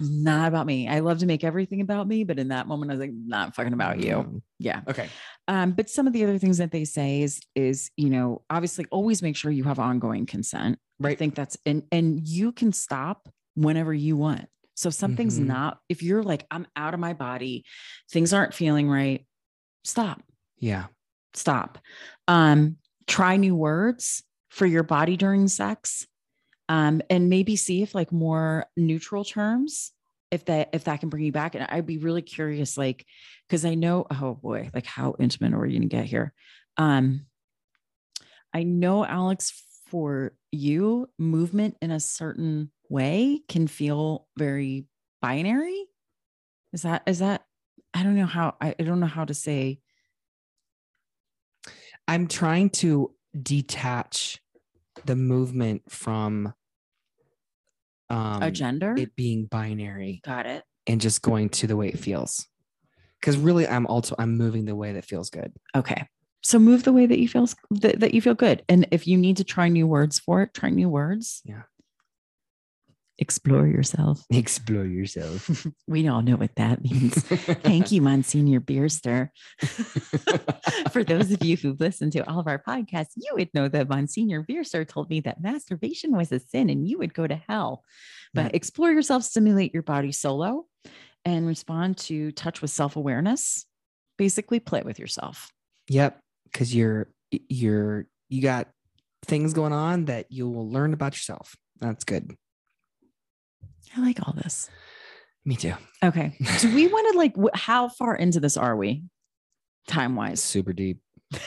[0.00, 0.88] not about me.
[0.88, 3.54] I love to make everything about me, but in that moment, I was like, not
[3.54, 4.12] fucking about you.
[4.14, 4.80] Mm, Yeah.
[4.88, 5.08] Okay.
[5.46, 8.86] Um, but some of the other things that they say is, is, you know, obviously
[8.90, 10.78] always make sure you have ongoing consent.
[10.98, 11.12] Right.
[11.12, 14.46] I think that's and and you can stop whenever you want.
[14.74, 15.46] So if something's Mhm.
[15.46, 17.64] not, if you're like, I'm out of my body,
[18.10, 19.26] things aren't feeling right,
[19.84, 20.22] stop
[20.58, 20.86] Yeah.
[21.34, 21.78] stop.
[22.26, 22.76] Um,
[23.08, 26.06] try new words for your body during sex.
[26.68, 29.92] Um, and maybe see if like more neutral terms,
[30.30, 31.54] if that if that can bring you back.
[31.54, 33.06] And I'd be really curious, like,
[33.48, 36.34] because I know, oh boy, like how intimate are you gonna get here?
[36.76, 37.24] Um,
[38.52, 44.86] I know Alex, for you, movement in a certain way can feel very
[45.22, 45.86] binary.
[46.74, 47.44] Is that is that
[47.94, 49.80] I don't know how I, I don't know how to say
[52.08, 54.40] I'm trying to detach
[55.04, 56.52] the movement from
[58.10, 58.94] um a gender.
[58.96, 60.64] it being binary Got it.
[60.86, 62.46] and just going to the way it feels.
[63.20, 65.52] Because really I'm also I'm moving the way that feels good.
[65.76, 66.06] Okay.
[66.40, 68.62] So move the way that you feel that, that you feel good.
[68.68, 71.42] And if you need to try new words for it, try new words.
[71.44, 71.62] Yeah.
[73.20, 74.24] Explore yourself.
[74.30, 75.66] Explore yourself.
[75.88, 77.14] We all know what that means.
[77.24, 79.30] Thank you, Monsignor Beerster.
[80.92, 83.88] For those of you who've listened to all of our podcasts, you would know that
[83.88, 87.84] Monsignor Beerster told me that masturbation was a sin and you would go to hell.
[88.34, 88.50] But Yeah.
[88.54, 90.66] explore yourself, stimulate your body solo,
[91.24, 93.64] and respond to touch with self awareness.
[94.18, 95.50] Basically, play with yourself.
[95.88, 96.20] Yep.
[96.52, 98.68] Cause you're you're you got
[99.24, 101.56] things going on that you will learn about yourself.
[101.80, 102.36] That's good.
[103.96, 104.70] I like all this.
[105.44, 105.74] Me too.
[106.04, 106.36] Okay.
[106.60, 109.04] Do we want to like, how far into this are we
[109.86, 110.42] time wise?
[110.42, 111.00] Super deep.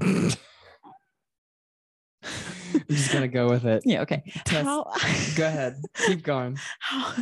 [0.00, 0.30] I'm
[2.88, 3.82] just gonna go with it.
[3.86, 4.02] Yeah.
[4.02, 4.22] Okay.
[4.46, 4.84] How,
[5.36, 5.80] Go ahead.
[6.06, 6.58] Keep going.
[6.80, 7.14] How,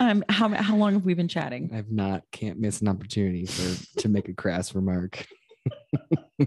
[0.00, 1.70] um, how, how long have we been chatting?
[1.72, 5.26] I've not can't miss an opportunity for to make a crass remark.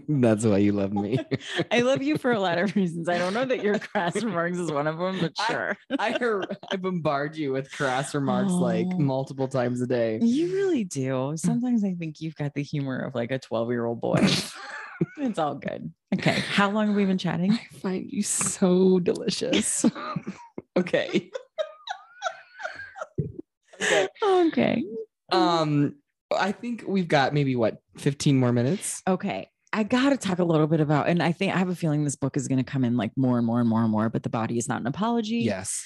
[0.08, 1.18] That's why you love me.
[1.72, 3.10] I love you for a lot of reasons.
[3.10, 5.76] I don't know that your crass remarks is one of them, but sure.
[5.98, 9.00] I hear, I bombard you with crass remarks like Oh.
[9.00, 10.20] multiple times a day.
[10.22, 11.34] You really do.
[11.38, 14.20] Sometimes I think you've got the humor of like a 12 year old boy.
[15.18, 15.92] it's all good.
[16.14, 16.40] Okay.
[16.52, 17.54] How long have we been chatting?
[17.54, 19.86] I find you so delicious.
[20.78, 21.32] okay.
[23.82, 24.08] okay.
[24.24, 24.84] Okay.
[25.32, 25.96] Um,
[26.32, 29.02] I think we've got maybe what 15 more minutes.
[29.08, 29.50] Okay.
[29.72, 32.04] I got to talk a little bit about, and I think I have a feeling
[32.04, 34.10] this book is going to come in like more and more and more and more,
[34.10, 35.38] but the body is not an apology.
[35.38, 35.86] Yes.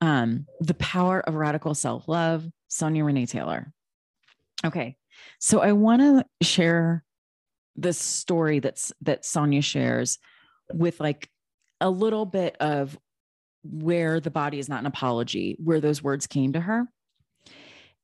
[0.00, 3.72] Um, The Power of Radical Self Love, Sonya Renee Taylor.
[4.64, 4.96] Okay.
[5.38, 7.04] So I want to share
[7.76, 10.18] this story that's that Sonya shares
[10.72, 11.28] with like
[11.80, 12.98] a little bit of
[13.64, 16.86] where the body is not an apology, where those words came to her.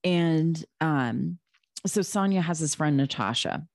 [0.04, 1.38] And um,
[1.86, 3.66] so Sonya has this friend, Natasha.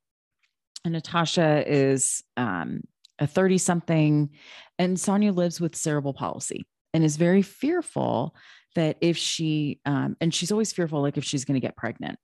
[0.86, 2.82] And Natasha is um,
[3.20, 4.30] a 30 something,
[4.78, 8.36] and Sonya lives with cerebral palsy and is very fearful
[8.76, 12.20] that if she, um, and she's always fearful, like if she's going to get pregnant.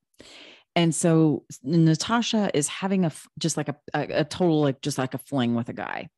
[0.76, 5.14] And so Natasha is having a just like a, a, a total, like just like
[5.14, 6.08] a fling with a guy.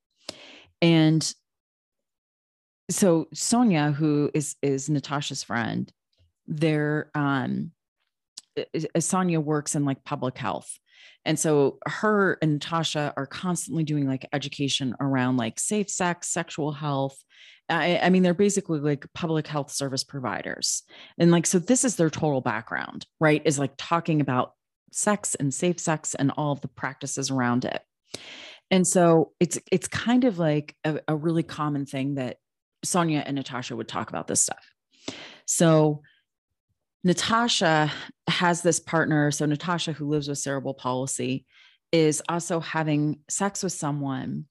[0.81, 1.35] And
[2.91, 5.91] so Sonya, who is is Natasha's friend,
[6.47, 7.71] they're um
[8.99, 10.79] Sonya works in like public health.
[11.25, 16.73] And so her and Natasha are constantly doing like education around like safe sex, sexual
[16.73, 17.17] health.
[17.69, 20.83] I, I mean, they're basically like public health service providers.
[21.19, 23.41] And like, so this is their total background, right?
[23.45, 24.53] Is like talking about
[24.93, 27.81] sex and safe sex and all of the practices around it.
[28.71, 32.39] And so it's it's kind of like a, a really common thing that
[32.85, 34.65] Sonya and Natasha would talk about this stuff.
[35.47, 36.03] So
[37.05, 37.93] Natasha
[38.29, 39.31] has this partner.
[39.31, 41.47] So Natasha, who lives with cerebral palsy,
[41.91, 44.47] is also having sex with someone,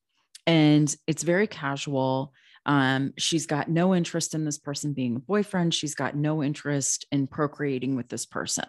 [0.46, 2.34] and it's very casual.
[2.66, 5.74] Um, she's got no interest in this person being a boyfriend.
[5.74, 8.66] She's got no interest in procreating with this person.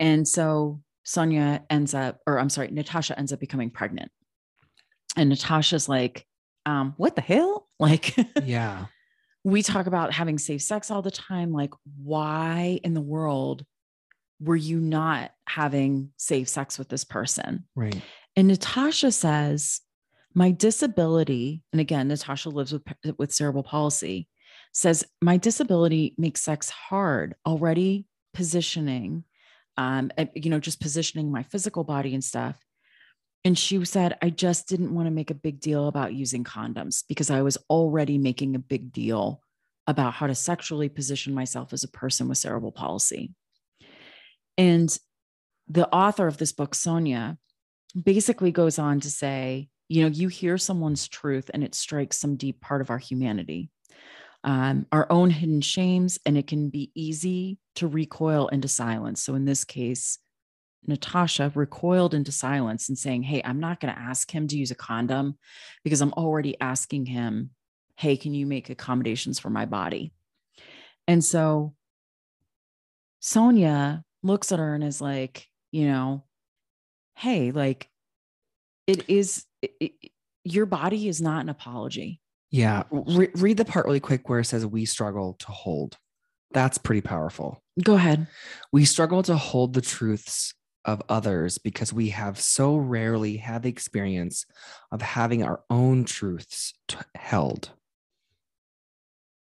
[0.00, 4.10] And so Sonya ends up, or I'm sorry, Natasha ends up becoming pregnant.
[5.16, 6.26] And Natasha's like,
[6.64, 7.64] um, what the hell?
[7.78, 8.86] Like, Yeah.
[9.46, 11.52] We talk about having safe sex all the time.
[11.52, 11.72] Like,
[12.02, 13.64] why in the world
[14.40, 17.64] were you not having safe sex with this person?
[17.76, 18.02] Right.
[18.34, 19.82] And Natasha says,
[20.34, 22.82] my disability, and again, Natasha lives with,
[23.18, 24.28] with cerebral palsy,
[24.72, 29.22] says, my disability makes sex hard already positioning
[29.78, 32.58] um, you know, just positioning my physical body and stuff.
[33.46, 37.04] And she said, I just didn't want to make a big deal about using condoms
[37.08, 39.40] because I was already making a big deal
[39.86, 43.34] about how to sexually position myself as a person with cerebral palsy.
[44.58, 44.98] And
[45.68, 47.38] the author of this book, Sonya,
[47.94, 52.34] basically goes on to say, you know, you hear someone's truth and it strikes some
[52.34, 53.70] deep part of our humanity,
[54.42, 59.22] um, our own hidden shames, and it can be easy to recoil into silence.
[59.22, 60.18] So in this case,
[60.86, 64.70] Natasha recoiled into silence and saying, Hey, I'm not going to ask him to use
[64.70, 65.36] a condom
[65.84, 67.50] because I'm already asking him,
[67.96, 70.12] Hey, can you make accommodations for my body?
[71.08, 71.74] And so
[73.20, 76.24] Sonya looks at her and is like, You know,
[77.16, 77.88] hey, like
[78.86, 79.92] it is, it, it,
[80.44, 82.20] your body is not an apology.
[82.50, 82.84] Yeah.
[82.90, 85.98] Re- read the part really quick where it says, We struggle to hold.
[86.52, 87.62] That's pretty powerful.
[87.82, 88.28] Go ahead.
[88.72, 90.54] We struggle to hold the truths
[90.86, 94.46] of others because we have so rarely had the experience
[94.90, 97.70] of having our own truths t- held.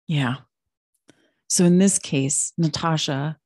[0.08, 0.36] Yeah.
[1.48, 3.38] So in this case, Natasha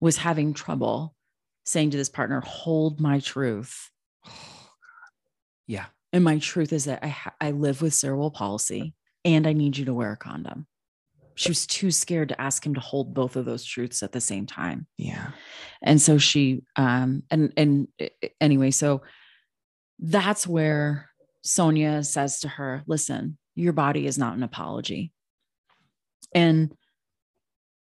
[0.00, 1.14] was having trouble
[1.64, 3.90] saying to this partner, hold my truth.
[4.30, 4.70] Oh,
[5.66, 5.86] yeah.
[6.14, 8.94] And my truth is that I, ha- I live with cerebral palsy
[9.24, 10.66] and I need you to wear a condom.
[11.38, 14.20] She was too scared to ask him to hold both of those truths at the
[14.20, 14.86] same time.
[14.96, 15.30] Yeah.
[15.82, 17.88] And so she, um, and, and
[18.40, 19.02] anyway, so
[20.00, 21.10] that's where
[21.44, 25.12] Sonya says to her, listen, your body is not an apology.
[26.34, 26.74] And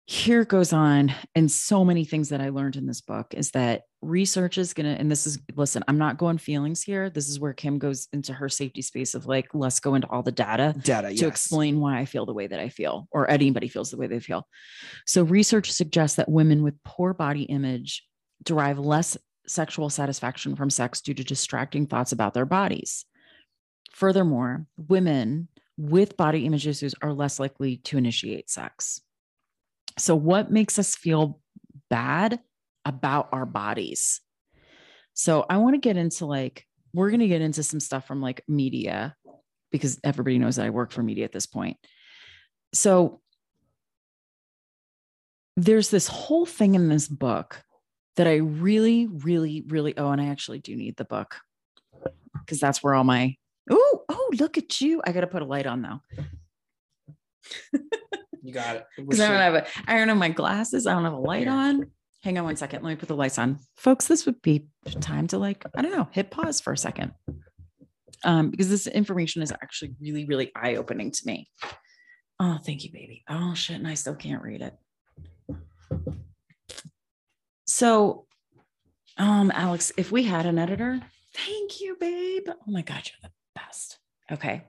[0.06, 3.84] here goes on and so many things that i learned in this book is that
[4.04, 7.10] research is going to and this is listen i'm not going feelings here.
[7.10, 10.24] This is where kim goes into her safety space of like let's go into all
[10.24, 11.24] the data Data, to yes.
[11.24, 14.20] explain why i feel the way that i feel or anybody feels the way they
[14.20, 14.48] feel.
[15.06, 18.04] So research suggests that women with poor body image
[18.44, 23.06] derive less sexual satisfaction from sex due to distracting thoughts about their bodies.
[23.92, 25.48] Furthermore women
[25.78, 29.02] with body image issues are less likely to initiate sex.
[29.98, 31.40] So, what makes us feel
[31.90, 32.40] bad
[32.86, 34.22] about our bodies?
[35.14, 38.22] So, I want to get into like, we're going to get into some stuff from
[38.22, 39.16] like media
[39.72, 41.78] because everybody knows that I work for media at this point.
[42.74, 43.22] So,
[45.56, 47.64] there's this whole thing in this book
[48.16, 51.38] that I really, really, really, oh, and I actually do need the book
[52.40, 53.36] because that's where all my,
[53.70, 55.02] oh, oh, look at you.
[55.06, 56.00] I got to put a light on though.
[58.44, 58.86] You got it.
[58.98, 60.86] because I don't have a, I don't have my glasses.
[60.86, 61.52] I don't have a light Here.
[61.52, 61.92] on.
[62.24, 62.84] Hang on one second.
[62.84, 64.08] Let me put the lights on, folks.
[64.08, 64.68] This would be
[65.02, 67.12] time to like I don't know, hit pause for a second,
[68.24, 71.50] um, because this information is actually really, really eye opening to me.
[72.40, 73.24] Oh, thank you, baby.
[73.30, 74.74] Oh shit, and I still can't read it.
[77.66, 78.26] So,
[79.18, 81.02] um, Alex, if we had an editor,
[81.36, 82.48] thank you, babe.
[82.50, 84.00] Oh my god, you're the best.
[84.32, 84.64] Okay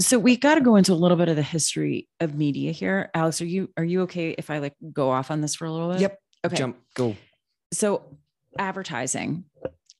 [0.00, 3.10] so we got to go into a little bit of the history of media here
[3.14, 5.72] alex are you are you okay if i like go off on this for a
[5.72, 6.18] little bit Yep.
[6.46, 6.76] okay Jump.
[6.94, 7.16] Go.
[7.72, 8.16] so
[8.58, 9.44] advertising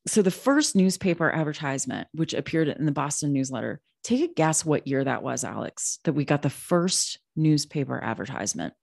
[0.07, 4.87] so the first newspaper advertisement which appeared in the boston newsletter take a guess what
[4.87, 8.75] year that was alex that we got the first newspaper advertisement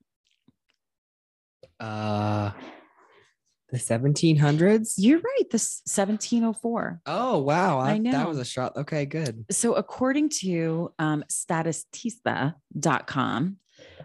[1.80, 2.52] Uh,
[3.70, 4.94] the 1700s.
[4.96, 7.80] you're right The 1704 Oh wow!
[7.80, 8.76] I know That was a shot.
[8.76, 9.44] Okay, good.
[9.50, 13.56] so according to um, statistista.com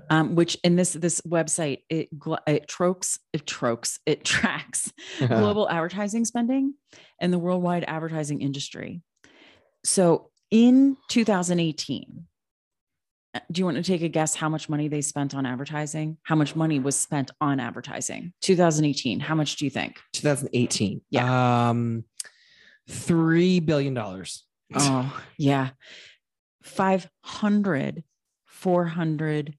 [0.09, 2.09] um, which in this this website it
[2.47, 6.73] it trokes it trokes it tracks global advertising spending
[7.19, 9.01] and the worldwide advertising industry
[9.85, 12.21] so in 2018 uh,
[13.51, 16.35] do you want to take a guess how much money they spent on advertising how
[16.35, 21.01] much money was spent on advertising 2018 how much do you think 2018.
[21.09, 21.69] Yeah.
[21.69, 22.03] Um,
[22.87, 24.45] three billion dollars.
[24.73, 25.69] Oh, yeah.
[26.63, 28.03] 500,
[28.45, 29.53] 400,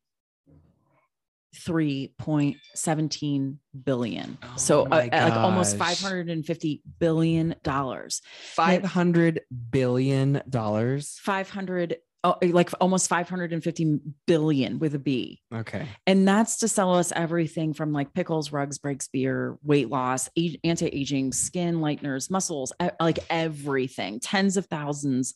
[1.55, 4.39] 3.17 billion.
[4.57, 8.23] so Oh my uh, like almost 550 billion dollars.
[8.55, 11.19] Five hundred billion dollars.
[11.23, 15.41] 500 oh, eh, like almost 550 billion with a B.
[15.53, 15.87] Okay.
[16.07, 20.59] And that's to sell us everything from like pickles, rugs, breaks, beer, weight loss, age,
[20.65, 24.21] anti-aging, skin lighteners, muscles, like everything.
[24.21, 25.35] Tens of thousands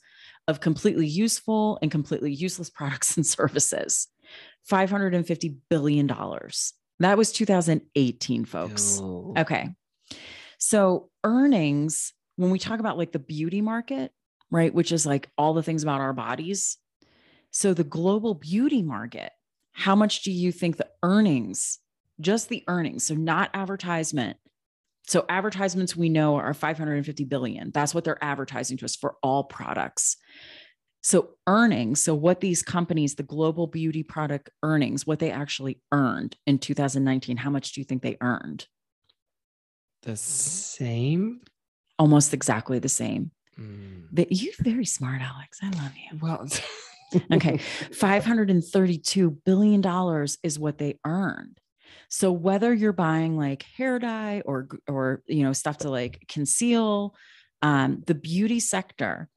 [0.49, 4.09] of completely useful and completely useless products and services.
[4.65, 6.73] 550 billion dollars.
[6.99, 8.99] That was 2018, folks.
[9.01, 9.35] Ew.
[9.39, 9.69] Okay.
[10.59, 14.13] So earnings, when we talk about like the beauty market,
[14.51, 16.79] right, which is like all the things about our bodies.
[17.51, 19.33] So the global beauty market,
[19.73, 21.79] how much do you think the earnings
[22.21, 23.05] just the earnings.
[23.07, 24.37] So not advertisement.
[25.07, 27.71] So advertisements we know are 550 billion.
[27.71, 30.17] That's what they're advertising to us for all products.
[31.03, 36.37] So earnings, so what these companies, the global beauty product earnings, what they actually earned
[36.47, 38.67] in 2019, how much do you think they earned?
[40.03, 40.17] The mm-hmm.
[40.17, 41.41] same?
[41.99, 43.31] Almost exactly the same.
[43.59, 44.05] Mm.
[44.13, 45.59] But you're very smart, Alex.
[45.63, 46.19] I love you.
[46.21, 46.47] Well,
[47.33, 47.59] Okay.
[47.93, 51.59] $532 billion is what they earned.
[52.09, 57.15] So whether you're buying like hair dye or or you know stuff to like conceal,
[57.63, 59.29] um, the beauty sector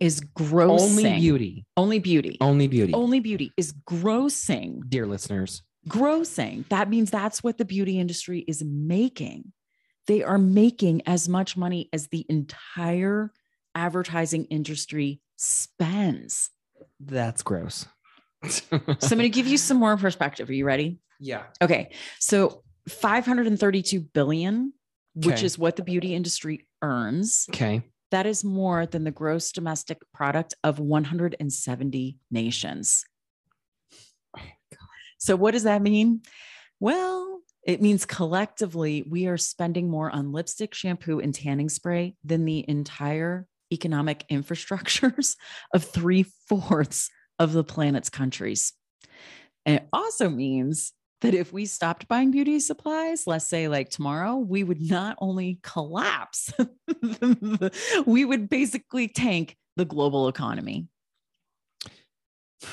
[0.00, 1.66] is grossing only beauty.
[1.76, 2.92] only beauty, Only beauty.
[2.94, 5.62] only beauty is grossing, Dear listeners.
[5.88, 6.66] grossing.
[6.68, 9.52] That means that's what the beauty industry is making.
[10.06, 13.32] They are making as much money as the entire
[13.74, 16.50] advertising industry spends.
[17.00, 17.86] That's gross.
[18.48, 20.48] So I'm going to give you some more perspective.
[20.50, 20.98] Are you ready?
[21.18, 21.44] yeah.
[21.62, 21.92] Okay.
[22.18, 24.72] So 532 billion,
[25.14, 27.46] which is what the beauty industry earns.
[27.50, 27.82] Okay.
[28.10, 33.04] That is more than the gross domestic product of 170 nations.
[34.36, 34.42] Oh
[35.18, 36.20] so what does that mean?
[36.80, 37.33] Well,
[37.66, 42.64] it means collectively we are spending more on lipstick, shampoo, and tanning spray than the
[42.68, 45.36] entire economic infrastructures
[45.72, 48.72] of three fourths of the planet's countries.
[49.66, 50.92] And it also means
[51.22, 55.58] that if we stopped buying beauty supplies, let's say like tomorrow, we would not only
[55.62, 56.52] collapse,
[58.06, 60.86] we would basically tank the global economy.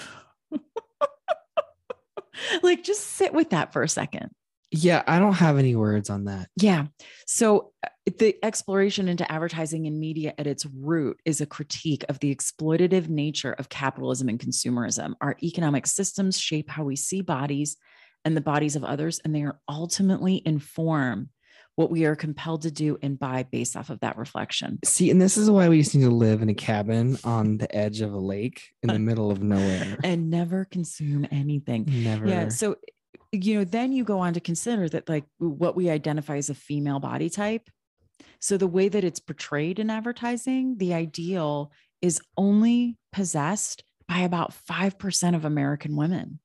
[2.62, 4.32] like just sit with that for a second.
[4.72, 6.48] Yeah, I don't have any words on that.
[6.56, 6.88] Yeah.
[7.28, 12.20] So uh, the exploration into advertising and media at its root is a critique of
[12.20, 15.14] the exploitative nature of capitalism and consumerism.
[15.20, 17.76] Our economic systems shape how we see bodies
[18.24, 21.30] and the bodies of others, and they are ultimately inform
[21.76, 24.80] what we are compelled to do and buy based off of that reflection.
[24.84, 27.74] See, and this is why we just need to live in a cabin on the
[27.76, 29.98] edge of a lake in the middle of nowhere.
[30.04, 31.86] And never consume anything.
[31.88, 32.28] Never.
[32.28, 32.50] Yeah.
[32.50, 32.76] So,
[33.32, 36.56] you know, then you go on to consider that, like, what we identify as a
[36.56, 37.70] female body type.
[38.40, 41.72] So, the way that it's portrayed in advertising, the ideal
[42.02, 46.40] is only possessed by about 5% of American women.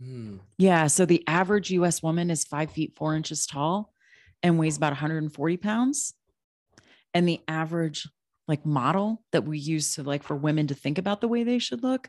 [0.00, 0.36] Hmm.
[0.58, 0.86] Yeah.
[0.86, 3.92] So, the average US woman is five feet four inches tall
[4.42, 6.14] and weighs about 140 pounds.
[7.12, 8.08] And the average,
[8.46, 11.58] like, model that we use to, like, for women to think about the way they
[11.58, 12.08] should look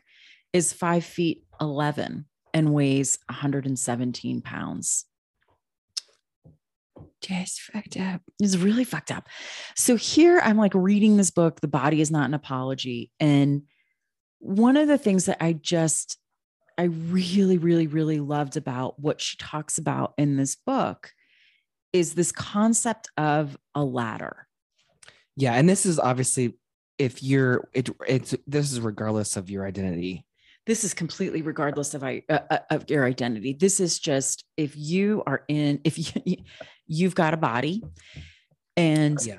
[0.52, 5.04] is five feet 11 and weighs 117 pounds.
[7.20, 8.22] Just fucked up.
[8.40, 9.28] It's really fucked up.
[9.74, 13.10] So here I'm like reading this book, The Body is Not an Apology.
[13.18, 13.62] And
[14.38, 16.18] one of the things that I just,
[16.78, 21.12] I really, really, really loved about what she talks about in this book
[21.92, 24.46] is this concept of a ladder.
[25.36, 26.58] Yeah, and this is obviously
[26.98, 30.24] if you're it, it's this is regardless of your identity.
[30.66, 33.52] This is completely regardless of, I, uh, uh, of your identity.
[33.58, 36.36] This is just if you are in, if you,
[36.86, 37.82] you've got a body
[38.76, 39.38] and Yeah.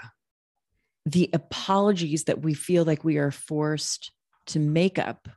[1.06, 4.12] the apologies that we feel like we are forced
[4.48, 5.28] to make up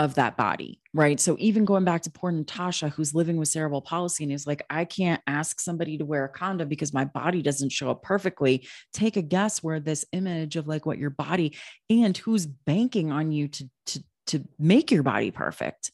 [0.00, 1.20] of that body, right?
[1.20, 4.62] So even going back to poor Natasha, who's living with cerebral palsy and is like,
[4.70, 8.66] I can't ask somebody to wear a condom because my body doesn't show up perfectly.
[8.94, 11.54] Take a guess where this image of like what your body
[11.90, 15.92] and who's banking on you to to to make your body perfect.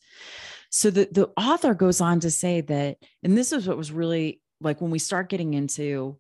[0.71, 4.41] So the the author goes on to say that, and this is what was really
[4.61, 6.19] like when we start getting into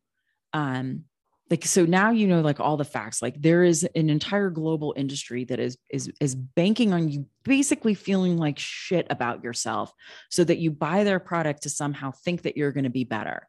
[0.52, 1.04] um
[1.50, 4.94] like so now you know like all the facts like there is an entire global
[4.96, 9.92] industry that is is is banking on you basically feeling like shit about yourself
[10.30, 13.46] so that you buy their product to somehow think that you're going to be better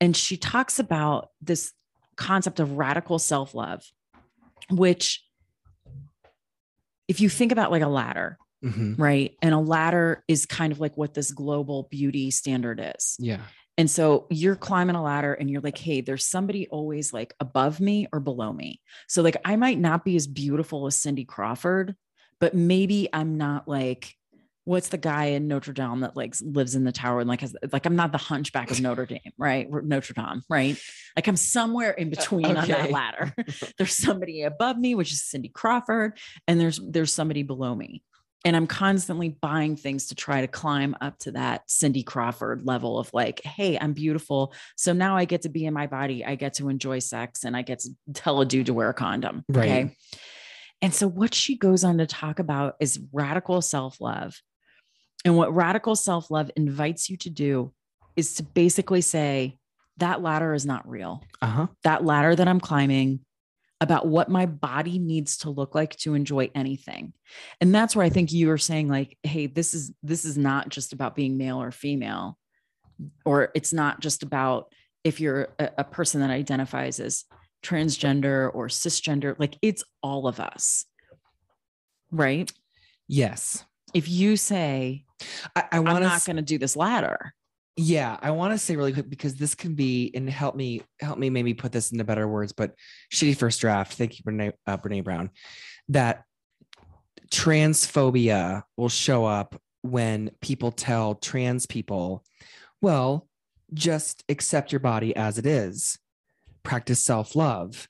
[0.00, 1.72] and she talks about this
[2.16, 3.82] concept of radical self-love
[4.70, 5.24] which
[7.08, 8.98] if you think about like a ladder Mhm.
[8.98, 13.42] right and a ladder is kind of like what this global beauty standard is Yeah.
[13.76, 17.78] and so you're climbing a ladder and you're like, hey, there's somebody always like above
[17.80, 18.80] me or below me.
[19.08, 21.94] So, like, I might not be as beautiful as Cindy Crawford,
[22.40, 24.14] but maybe I'm not like,
[24.64, 27.54] what's the guy in Notre Dame that like lives in the tower and like has
[27.72, 29.68] like I'm not the hunchback of Notre Dame, right?
[29.70, 30.78] Notre Dame, right?
[31.16, 33.34] Like I'm somewhere in uh, between on that ladder.
[33.78, 38.02] there's somebody above me, which is Cindy Crawford, and there's there's somebody below me
[38.44, 42.98] and I'm constantly buying things to try to climb up to that Cindy Crawford level
[42.98, 44.52] of like, hey, I'm beautiful.
[44.76, 46.24] So now I get to be in my body.
[46.24, 48.94] I get to enjoy sex and I get to tell a dude to wear a
[48.94, 49.44] condom.
[49.48, 49.70] Right.
[49.70, 49.96] Okay.
[50.82, 54.38] And so what she goes on to talk about is radical self love.
[55.24, 57.72] And what radical self love invites you to do
[58.16, 59.58] is to basically say
[59.98, 61.22] that ladder is not real.
[61.40, 61.68] Uh-huh.
[61.82, 63.20] That ladder that I'm climbing
[63.80, 67.12] about what my body needs to look like to enjoy anything.
[67.60, 70.68] And that's where I think you were saying like, hey, this is this is not
[70.68, 72.38] just about being male or female
[73.24, 74.72] or it's not just about
[75.02, 77.24] if you're a, a person that identifies as
[77.62, 80.86] transgender or cisgender, like it's all of us.
[82.10, 82.50] Right?
[83.08, 83.64] Yes.
[83.94, 85.04] If you say
[85.56, 87.32] I, I I'm want not to going to do this ladder.
[87.76, 91.18] Yeah, I want to say really quick because this can be and help me help
[91.18, 92.52] me maybe put this into better words.
[92.52, 92.74] But
[93.12, 93.94] shitty first draft.
[93.94, 95.30] Thank you, Brene, uh, Brene Brown.
[95.88, 96.22] That
[97.32, 102.24] transphobia will show up when people tell trans people,
[102.80, 103.28] "Well,
[103.72, 105.98] just accept your body as it is,
[106.62, 107.88] practice self love,"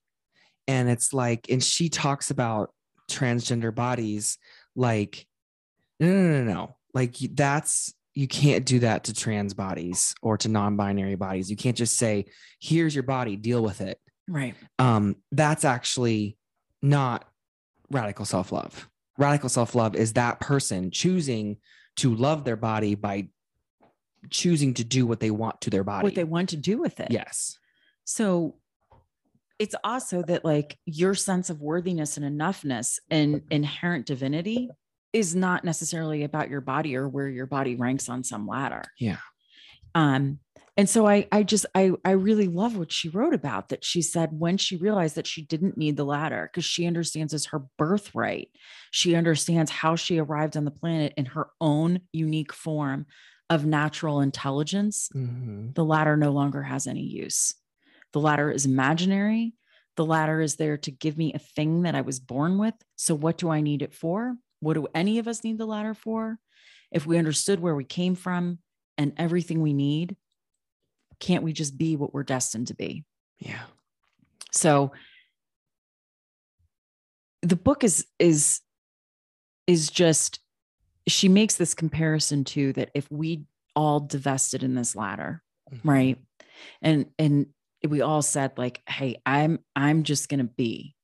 [0.67, 2.73] and it's like, and she talks about
[3.11, 4.39] transgender bodies
[4.75, 5.27] like,
[6.01, 10.49] no, no, no, no, like that's you can't do that to trans bodies or to
[10.49, 11.51] non-binary bodies.
[11.51, 12.27] You can't just say
[12.61, 13.99] here's your body deal with it.
[14.29, 14.55] Right.
[14.79, 16.39] um that's actually
[16.81, 17.27] not
[17.91, 18.89] radical self-love.
[19.19, 21.59] Radical self-love is that person choosing
[21.97, 23.29] to love their body by
[24.31, 26.05] choosing to do what they want to their body.
[26.05, 27.11] What they want to do with it.
[27.11, 27.59] yes.
[28.05, 28.57] So
[29.59, 34.71] it's also that like your sense of worthiness and enoughness and inherent divinity
[35.15, 38.83] is not necessarily about your body or where your body ranks on some ladder.
[39.01, 39.19] Yeah.
[39.95, 40.41] Um
[40.77, 44.03] and so I I just I I really love what she wrote about that she
[44.03, 47.63] said when she realized that she didn't need the ladder because she understands as her
[47.79, 48.49] birthright.
[48.91, 53.07] She understands how she arrived on the planet in her own unique form
[53.51, 55.75] of natural intelligence Mhm.
[55.75, 57.55] the ladder no longer has any use.
[58.13, 59.55] The ladder is imaginary.
[59.97, 62.75] The ladder is there to give me a thing that I was born with.
[62.97, 64.35] So, what do I need it for?
[64.65, 66.39] What do any of us need the ladder for?
[66.91, 68.59] If we understood where we came from
[68.99, 70.17] and everything we need,
[71.21, 73.05] can't we just be what we're destined to be?
[73.39, 73.63] yeah
[74.53, 74.93] So,
[77.43, 78.61] the book is is
[79.67, 80.41] is just
[81.07, 83.45] she makes this comparison to that if we
[83.77, 85.43] all divested in this ladder
[85.73, 85.81] Mhm.
[85.85, 86.19] right
[86.81, 87.47] and and
[87.87, 90.95] we all said like hey i'm i'm just going to be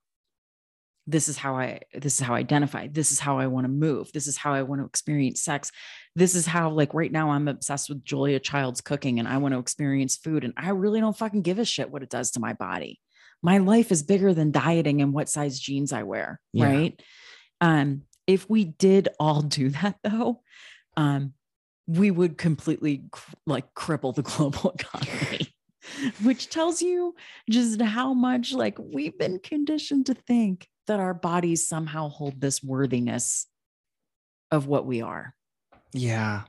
[1.07, 3.68] this is how i this is how i identify this is how i want to
[3.68, 5.70] move this is how i want to experience sex
[6.14, 9.53] this is how like right now i'm obsessed with julia child's cooking and i want
[9.53, 12.40] to experience food and i really don't fucking give a shit what it does to
[12.40, 13.01] my body
[13.42, 16.66] my life is bigger than dieting and what size jeans i wear Yeah.
[16.66, 17.03] right
[17.61, 20.42] um if we did all do that though
[20.96, 21.32] um
[21.86, 23.05] we would completely
[23.46, 25.48] like cripple the global economy
[26.22, 27.14] which tells you
[27.48, 32.62] just how much like we've been conditioned to think that our bodies somehow hold this
[32.62, 33.46] worthiness
[34.50, 35.34] of what we are
[35.92, 36.42] Yeah.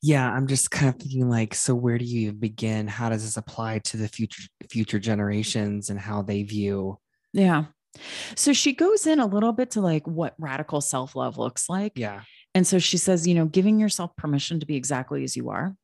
[0.00, 2.86] Yeah, I'm just kind of thinking like, so where do you begin?
[2.86, 6.98] How does this apply to the future future generations and how they view?
[7.32, 7.64] yeah
[8.36, 12.22] so she goes in a little bit to like what radical self-love looks like Yeah.
[12.54, 15.74] And so she says, you know, giving yourself permission to be exactly as you are,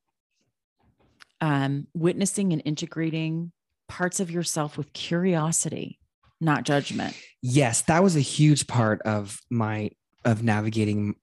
[1.41, 3.53] um, witnessing and integrating
[3.89, 5.99] parts of yourself with curiosity,
[6.41, 7.17] not judgment.
[7.43, 9.91] Yes, that was a huge part of my
[10.25, 11.17] of navigating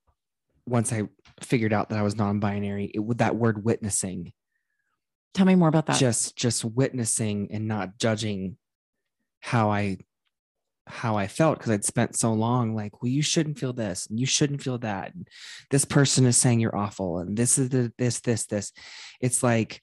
[0.68, 1.03] once I
[1.41, 2.91] figured out that I was non-binary.
[2.93, 4.34] It with that word witnessing.
[5.34, 5.99] Tell me more about that.
[5.99, 8.57] Just just witnessing and not judging
[9.39, 9.97] how I
[10.88, 14.19] how I felt because I'd spent so long like, well, you shouldn't feel this and
[14.19, 15.14] you shouldn't feel that.
[15.14, 15.27] And
[15.69, 18.72] this person is saying you're awful and this is the this, this, this.
[19.19, 19.81] It's like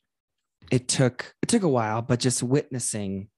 [0.71, 3.29] it took it took a while, but just witnessing,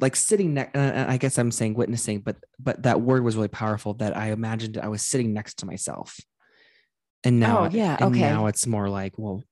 [0.00, 0.76] like sitting next.
[0.76, 3.94] Uh, I guess I'm saying witnessing, but but that word was really powerful.
[3.94, 6.18] That I imagined I was sitting next to myself,
[7.24, 8.20] and now Oh, yeah, and okay.
[8.20, 9.42] now it's more like well,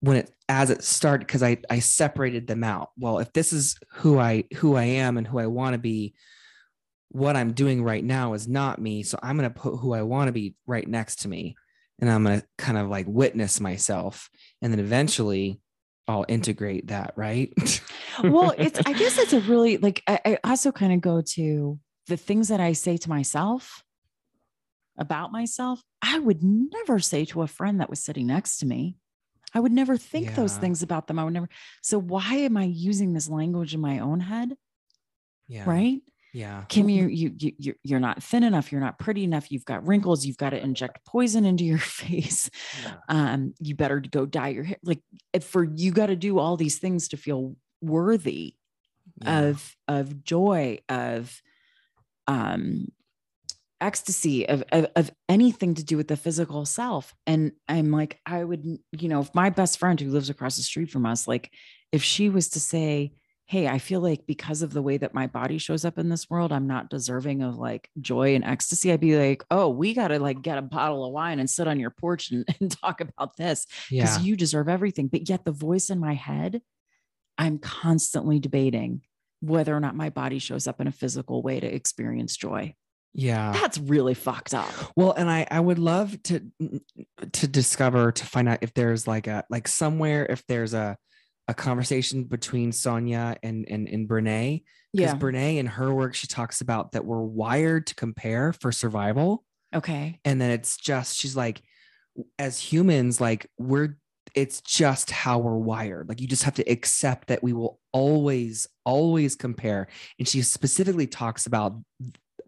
[0.00, 2.90] when it as it started because I I separated them out.
[2.98, 6.14] Well, if this is who I who I am and who I want to be,
[7.08, 9.02] what I'm doing right now is not me.
[9.04, 11.56] So I'm gonna put who I want to be right next to me,
[12.00, 14.28] and I'm gonna kind of like witness myself,
[14.60, 15.61] and then eventually
[16.08, 17.14] I'll integrate that.
[17.16, 17.52] Right?
[18.22, 21.78] well, it's, I guess it's a really like, I, I also kind of go to
[22.08, 23.82] the things that I say to myself
[24.98, 25.82] about myself.
[26.02, 28.96] I would never say to a friend that was sitting next to me.
[29.54, 31.18] I would never think those things about them.
[31.18, 31.48] I would never.
[31.82, 34.56] So why am I using this language in my own head?
[35.48, 35.64] yeah.
[35.66, 36.00] Right.
[36.32, 36.64] Yeah.
[36.68, 38.72] Kim, you you you you're- not thin enough.
[38.72, 39.50] You're not pretty enough.
[39.52, 40.24] You've got wrinkles.
[40.24, 42.48] You've got to inject poison into your face.
[42.82, 42.94] Yeah.
[43.08, 44.78] Um, you better go dye your hair.
[44.82, 45.00] Like
[45.32, 48.54] if for you got to do all these things to feel worthy
[49.20, 49.40] Yeah.
[49.40, 51.42] of of joy of
[52.28, 52.86] um
[53.80, 58.42] ecstasy of, of of anything to do with the physical self and i'm like i
[58.44, 61.50] would you know if my best friend who lives across the street from us like
[61.90, 63.12] if she was to say
[63.52, 66.30] hey i feel like because of the way that my body shows up in this
[66.30, 70.08] world i'm not deserving of like joy and ecstasy i'd be like oh we got
[70.08, 73.02] to like get a bottle of wine and sit on your porch and, and talk
[73.02, 74.24] about this because Yeah.
[74.24, 76.62] you deserve everything but yet the voice in my head
[77.36, 79.02] i'm constantly debating
[79.40, 82.74] whether or not my body shows up in a physical way to experience joy
[83.12, 83.52] Yeah.
[83.52, 86.40] that's really fucked up Well, and I I would love to
[87.32, 90.96] to discover to find out if there's like a like somewhere if there's a
[91.52, 94.64] a conversation between Sonya and and and Brene.
[94.92, 95.18] Because yeah.
[95.18, 99.44] Brene in her work she talks about that we're wired to compare for survival.
[99.74, 100.18] Okay.
[100.24, 101.62] And then it's just she's like
[102.38, 103.96] as humans like we're
[104.34, 106.08] it's just how we're wired.
[106.08, 109.88] Like you just have to accept that we will always always compare.
[110.18, 111.74] And she specifically talks about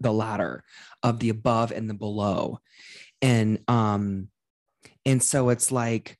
[0.01, 0.65] the ladder
[1.03, 2.59] of the above and the below.
[3.21, 4.29] And um
[5.05, 6.19] and so it's like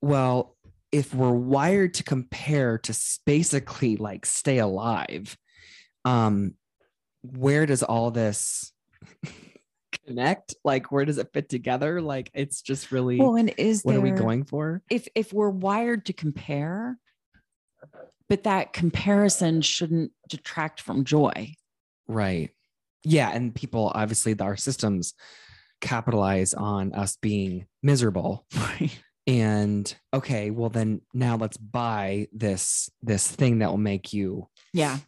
[0.00, 0.53] well
[0.94, 2.96] if we're wired to compare to
[3.26, 5.36] basically like stay alive
[6.04, 6.54] um
[7.22, 8.72] where does all this
[10.06, 10.54] connect?
[10.64, 12.00] Like where does it fit together?
[12.00, 14.82] Like it's just really well and is what there are we going for?
[14.88, 16.98] if if we're wired to compare
[18.28, 21.54] but that comparison shouldn't detract from joy.
[22.06, 22.50] Right.
[23.02, 25.14] Yeah and people obviously our systems
[25.80, 28.46] capitalize on us being miserable.
[28.56, 28.96] Right
[29.26, 34.98] and okay well then now let's buy this this thing that will make you yeah.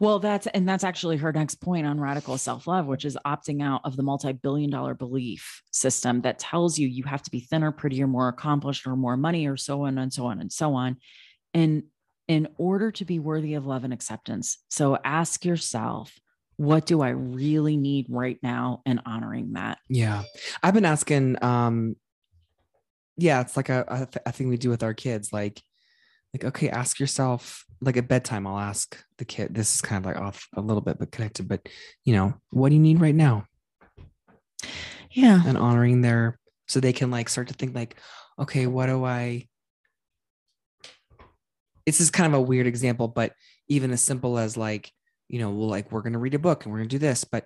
[0.00, 3.82] Well that's and that's actually her next point on radical self-love which is opting out
[3.84, 8.06] of the multi-billion dollar belief system that tells you you have to be thinner prettier
[8.06, 10.96] more accomplished or more money or so on and so on and so on.
[11.52, 11.84] And
[12.28, 16.12] in order to be worthy of love and acceptance so ask yourself
[16.56, 19.78] what do i really need right now and honoring that?
[19.88, 20.24] Yeah.
[20.62, 21.96] I've been asking um
[23.18, 25.60] yeah it's like a, a, th- a thing we do with our kids like
[26.32, 30.06] like okay ask yourself like at bedtime i'll ask the kid this is kind of
[30.06, 31.68] like off a little bit but connected but
[32.04, 33.44] you know what do you need right now?
[35.10, 35.40] Yeah.
[35.46, 37.96] And honoring their so they can like start to think like
[38.38, 39.46] okay what do i
[41.86, 43.32] this is kind of a weird example but
[43.68, 44.92] even as simple as like
[45.28, 47.00] you know well like we're going to read a book and we're going to do
[47.00, 47.44] this but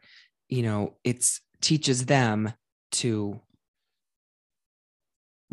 [0.49, 2.53] you know it's teaches them
[2.90, 3.40] to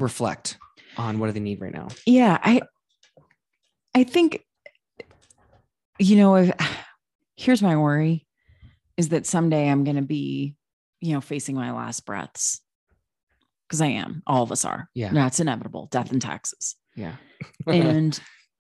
[0.02, 0.58] reflect
[0.98, 1.88] on what do they need right now.
[2.06, 2.62] Yeah i
[3.96, 4.44] i think
[5.98, 6.52] you know if
[7.36, 8.26] here's my worry
[8.98, 10.56] is that someday i'm going to be
[11.02, 12.62] you know facing my last breaths.
[13.68, 14.90] Because i am all of us are.
[14.96, 15.14] Yeah.
[15.14, 16.76] that's inevitable death and taxes.
[16.96, 17.16] Yeah.
[17.68, 18.20] And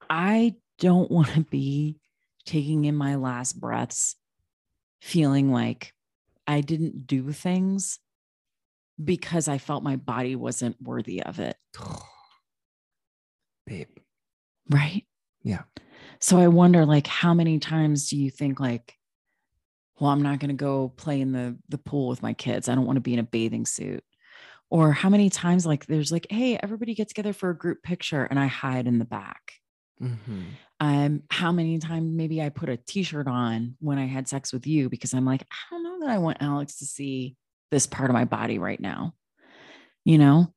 [0.09, 1.97] i don't want to be
[2.45, 4.15] taking in my last breaths
[5.01, 5.93] feeling like
[6.47, 7.99] i didn't do things
[9.03, 11.55] because i felt my body wasn't worthy of it
[13.65, 13.87] babe
[14.69, 15.05] Right.
[15.43, 15.63] Yeah.
[16.19, 18.95] So I wonder like how many times do you think like
[19.99, 22.69] well I'm not going to go play in the the pool with my kids.
[22.69, 24.03] I don't want to be in a bathing suit.
[24.69, 28.23] Or how many times like there's like hey everybody get together for a group picture
[28.25, 29.53] and I hide in the back.
[30.01, 30.43] Mhm.
[30.79, 34.67] Um how many times maybe I put a t-shirt on when I had sex with
[34.67, 37.35] you because I'm like I don't know that I want Alex to see
[37.71, 39.13] this part of my body right now.
[40.05, 40.53] You know?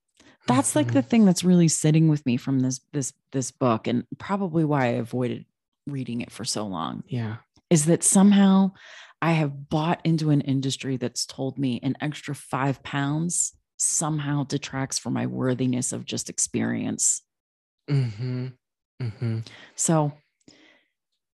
[0.48, 1.08] that's like the Mhm.
[1.08, 4.98] thing that's really sitting with me from this this this book and probably why I
[4.98, 5.46] avoided
[5.86, 7.36] reading it for so long yeah
[7.70, 8.72] is that somehow
[9.20, 14.98] I have bought into an industry that's told me an extra 5 pounds somehow detracts
[14.98, 17.22] from my worthiness of just experience.
[17.88, 18.48] hmm
[19.00, 19.38] hmm
[19.76, 20.12] So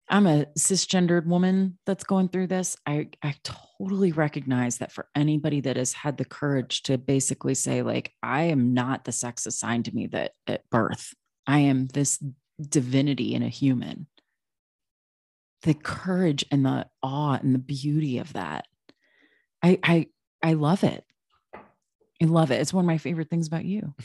[0.09, 2.75] I'm a cisgendered woman that's going through this.
[2.85, 7.81] I, I totally recognize that for anybody that has had the courage to basically say,
[7.81, 11.13] like, I am not the sex assigned to me that at birth,
[11.47, 12.23] I am this
[12.59, 14.07] divinity in a human.
[15.63, 18.67] The courage and the awe and the beauty of that.
[19.63, 20.07] I I
[20.41, 21.05] I love it.
[21.55, 22.59] I love it.
[22.59, 23.95] It's one of my favorite things about you.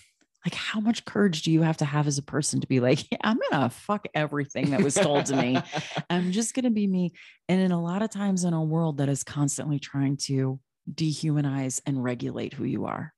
[0.44, 3.10] Like, how much courage do you have to have as a person to be like,
[3.10, 5.59] yeah, I'm gonna fuck everything that was told to me.
[6.10, 7.12] I'm just to be me.
[7.48, 10.60] And in a lot of times in a world that is constantly trying to
[10.93, 13.12] dehumanize and regulate who you are.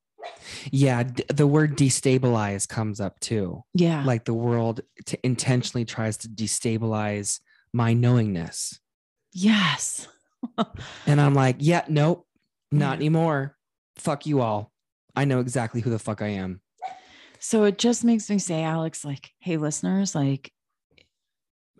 [0.70, 4.04] yeah d- the word destabilize comes up too Yeah.
[4.04, 7.40] like the world t- intentionally tries to destabilize
[7.72, 8.78] my knowingness
[9.32, 10.08] yes.
[11.06, 12.26] and i'm like yeah nope
[12.72, 12.96] not Yeah.
[12.96, 13.56] anymore
[13.96, 14.72] fuck you all
[15.16, 16.60] i know exactly who the fuck i am
[17.40, 20.52] So it just makes me say, Alex, like, hey, listeners, like,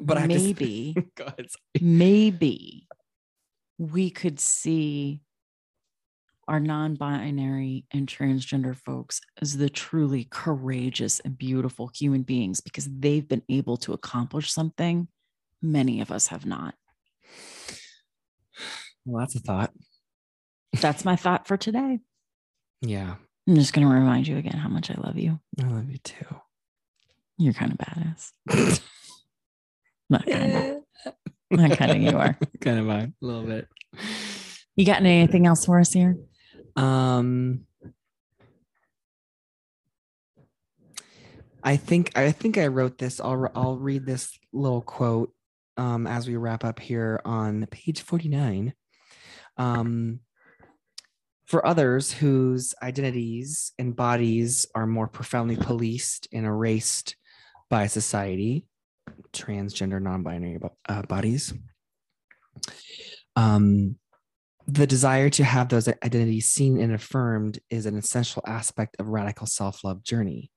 [0.00, 1.80] but I have to s- maybe, Go ahead, sorry.
[1.82, 2.88] maybe
[3.78, 5.20] we could see
[6.48, 12.88] our non binary and transgender folks as the truly courageous and beautiful human beings because
[12.90, 15.06] they've been able to accomplish something
[15.62, 16.74] many of us have not.
[19.04, 19.72] Well, that's a thought.
[20.80, 21.98] That's my thought for today.
[22.80, 23.16] Yeah.
[23.48, 25.40] I'm just going to remind you again how much I love you.
[25.60, 26.26] I love you too.
[27.38, 28.80] You're kind of badass.
[30.10, 31.14] Not kind of.
[31.50, 32.38] Not kind of you are.
[32.60, 33.66] kind of a little bit.
[34.76, 36.16] You got anything else for us here?
[36.76, 37.66] Um,
[41.62, 43.20] I think I think I wrote this.
[43.20, 45.32] I'll I'll read this little quote
[45.76, 48.74] um, as we wrap up here on page forty nine.
[49.56, 50.20] Um,
[51.50, 57.16] for others whose identities and bodies are more profoundly policed and erased
[57.68, 58.66] by society,
[59.32, 61.52] transgender, non-binary uh, bodies.
[63.34, 63.96] Um,
[64.68, 69.48] the desire to have those identities seen and affirmed is an essential aspect of radical
[69.48, 70.52] self-love journey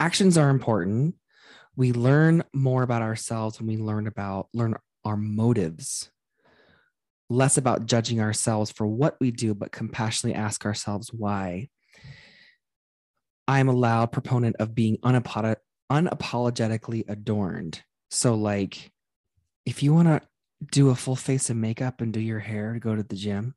[0.00, 1.14] actions are important
[1.76, 6.10] we learn more about ourselves when we learn about learn our motives
[7.32, 11.68] less about judging ourselves for what we do but compassionately ask ourselves why
[13.48, 15.56] i am a loud proponent of being unapolog-
[15.90, 18.92] unapologetically adorned so like
[19.64, 20.20] if you want to
[20.70, 23.54] do a full face of makeup and do your hair to go to the gym,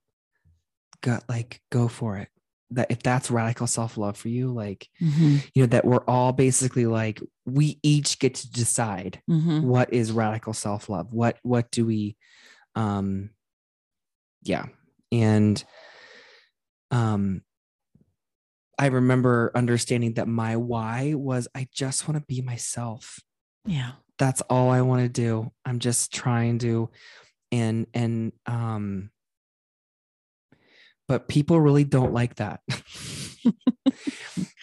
[1.02, 2.30] go like go for it.
[2.72, 5.38] That if that's radical self-love for you, like Mm-hmm.
[5.54, 9.62] you know, that we're all basically like we each get to decide Mm-hmm.
[9.68, 11.14] what is radical self-love.
[11.14, 12.18] What what do we
[12.76, 13.30] um
[14.46, 14.66] yeah.
[15.12, 15.64] And
[16.92, 17.42] um
[18.78, 23.20] I remember understanding that my why was I just want to be myself
[23.66, 23.94] Yeah.
[24.18, 25.52] that's all I want to do.
[25.66, 26.90] I'm just trying to
[27.52, 29.12] and and um
[31.08, 32.62] but people really don't like that.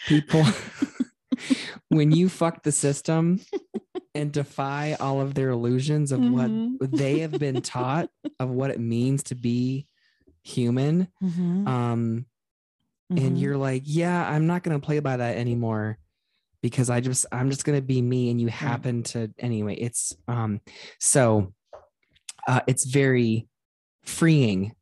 [0.07, 0.45] people
[1.89, 3.39] when you fuck the system
[4.15, 6.77] and defy all of their illusions of Mhm.
[6.79, 8.09] what they have been taught
[8.39, 9.87] of what it means to be
[10.43, 11.67] human Mm-hmm.
[11.67, 12.25] um
[13.09, 15.97] and you're like yeah i'm not going to play by that anymore
[16.61, 20.15] because i just i'm just going to be me and you happen to anyway it's
[20.27, 20.59] um
[20.99, 21.53] so
[22.47, 23.47] uh it's very
[24.03, 24.73] freeing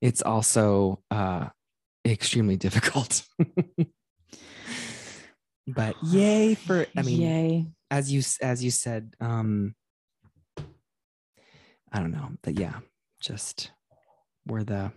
[0.00, 1.48] it's also uh
[2.06, 3.22] extremely difficult
[5.66, 7.66] but yay for i mean yay.
[7.90, 9.74] As you as you said um
[10.58, 12.74] i don't know but yeah
[13.20, 13.70] just
[14.46, 14.92] we're the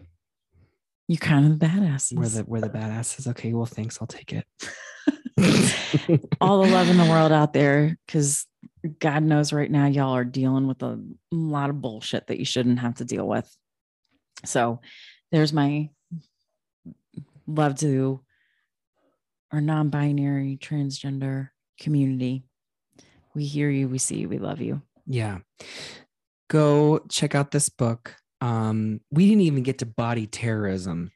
[1.08, 2.14] You kind of badass.
[2.14, 4.46] we're the we're the badasses okay well thanks i'll take it
[6.42, 8.46] all the love in the world out there because
[9.00, 11.00] God knows right now y'all are dealing with a
[11.32, 13.48] lot of bullshit that you shouldn't have to deal with.
[14.46, 14.82] So
[15.32, 15.90] there's my
[17.48, 18.22] love to
[19.52, 21.50] our non binary transgender
[21.80, 22.44] community.
[23.36, 24.82] We hear you, we see you, we love you.
[25.06, 25.40] Yeah.
[26.50, 28.16] Go check out this book.
[28.42, 31.12] Um, we didn't even get to body terrorism.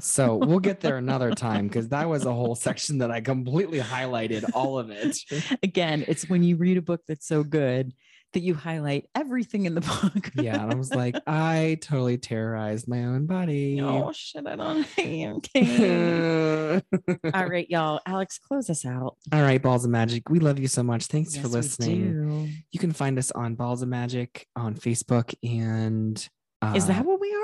[0.00, 3.80] So we'll get there another time because that was a whole section that I completely
[3.80, 5.16] highlighted all of it.
[5.62, 7.92] Again, it's when you read a book that's so good
[8.36, 9.80] that you highlight everything in the
[10.12, 10.30] book.
[10.34, 10.62] Yeah.
[10.62, 13.80] And I was like, I totally terrorized my own body.
[13.80, 16.82] oh shit, I don't okay.
[17.34, 18.00] All right, y'all.
[18.04, 19.16] Alex, close us out.
[19.32, 20.28] All right, Balls of Magic.
[20.28, 21.06] We love you so much.
[21.06, 22.28] Thanks for Yes, we listening.
[22.28, 22.48] do.
[22.72, 26.28] You can find us on Balls of Magic on Facebook and
[26.60, 27.40] uh, Is that what we are?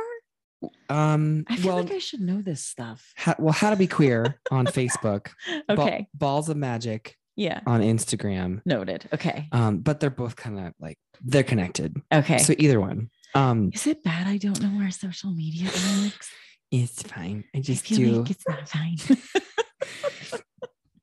[0.91, 3.13] um I feel well like I should know this stuff.
[3.17, 5.31] ha- well how to be queer on Facebook.
[5.67, 6.07] Ba- Okay.
[6.15, 7.61] Balls of Magic Yeah.
[7.67, 8.61] on Instagram.
[8.65, 9.09] Noted.
[9.13, 9.49] Okay.
[9.53, 11.91] Um, but they're both kind of like they're connected.
[12.13, 12.39] Okay.
[12.39, 13.11] So either one.
[13.35, 16.31] Um, Is it bad I don't know where social media, Alex?
[16.71, 17.45] it's fine.
[17.55, 18.21] I I just feel do.
[18.21, 18.97] like it's not fine.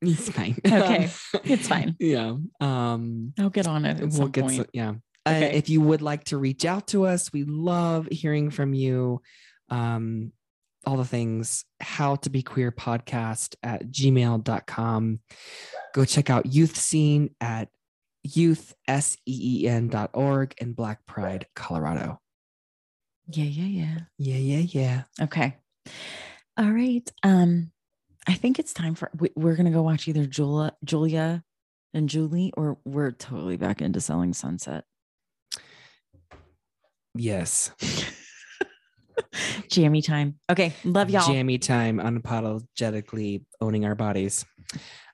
[0.02, 0.56] it's fine.
[0.66, 1.10] Okay,
[1.44, 1.96] it's fine.
[2.00, 2.34] yeah.
[2.60, 4.90] Um, I'll get on it we'll get some, yeah.
[5.26, 5.52] Uh, Okay.
[5.58, 9.20] if you would like to reach out to us, we love hearing from you.
[9.68, 10.32] Um,
[10.86, 15.20] all the things, how to be queer podcast at gmail.com.
[15.94, 17.68] Go check out YouthSeen at
[18.26, 22.20] youthseen.org and Black Pride, Colorado.
[23.28, 23.98] yeah, yeah, yeah.
[24.18, 25.02] Yeah, yeah, yeah.
[25.24, 25.56] Okay.
[26.56, 27.08] All right.
[27.22, 27.70] Um,
[28.26, 31.42] I think it's time for we, we're gonna go watch either Julia, Julia,
[31.94, 34.84] and Julie, or we're totally back into selling sunset.
[37.14, 37.72] Yes.
[39.68, 40.36] Jammy time.
[40.50, 40.72] Okay.
[40.84, 41.26] Love y'all.
[41.26, 44.44] Jammy time, unapologetically owning our bodies.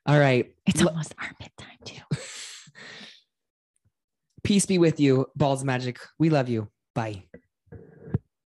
[0.06, 0.52] All right.
[0.66, 2.00] it's Lo- almost armpit time too.
[4.44, 5.98] Peace be with you, balls of magic.
[6.18, 6.68] We love you.
[6.94, 7.24] Bye.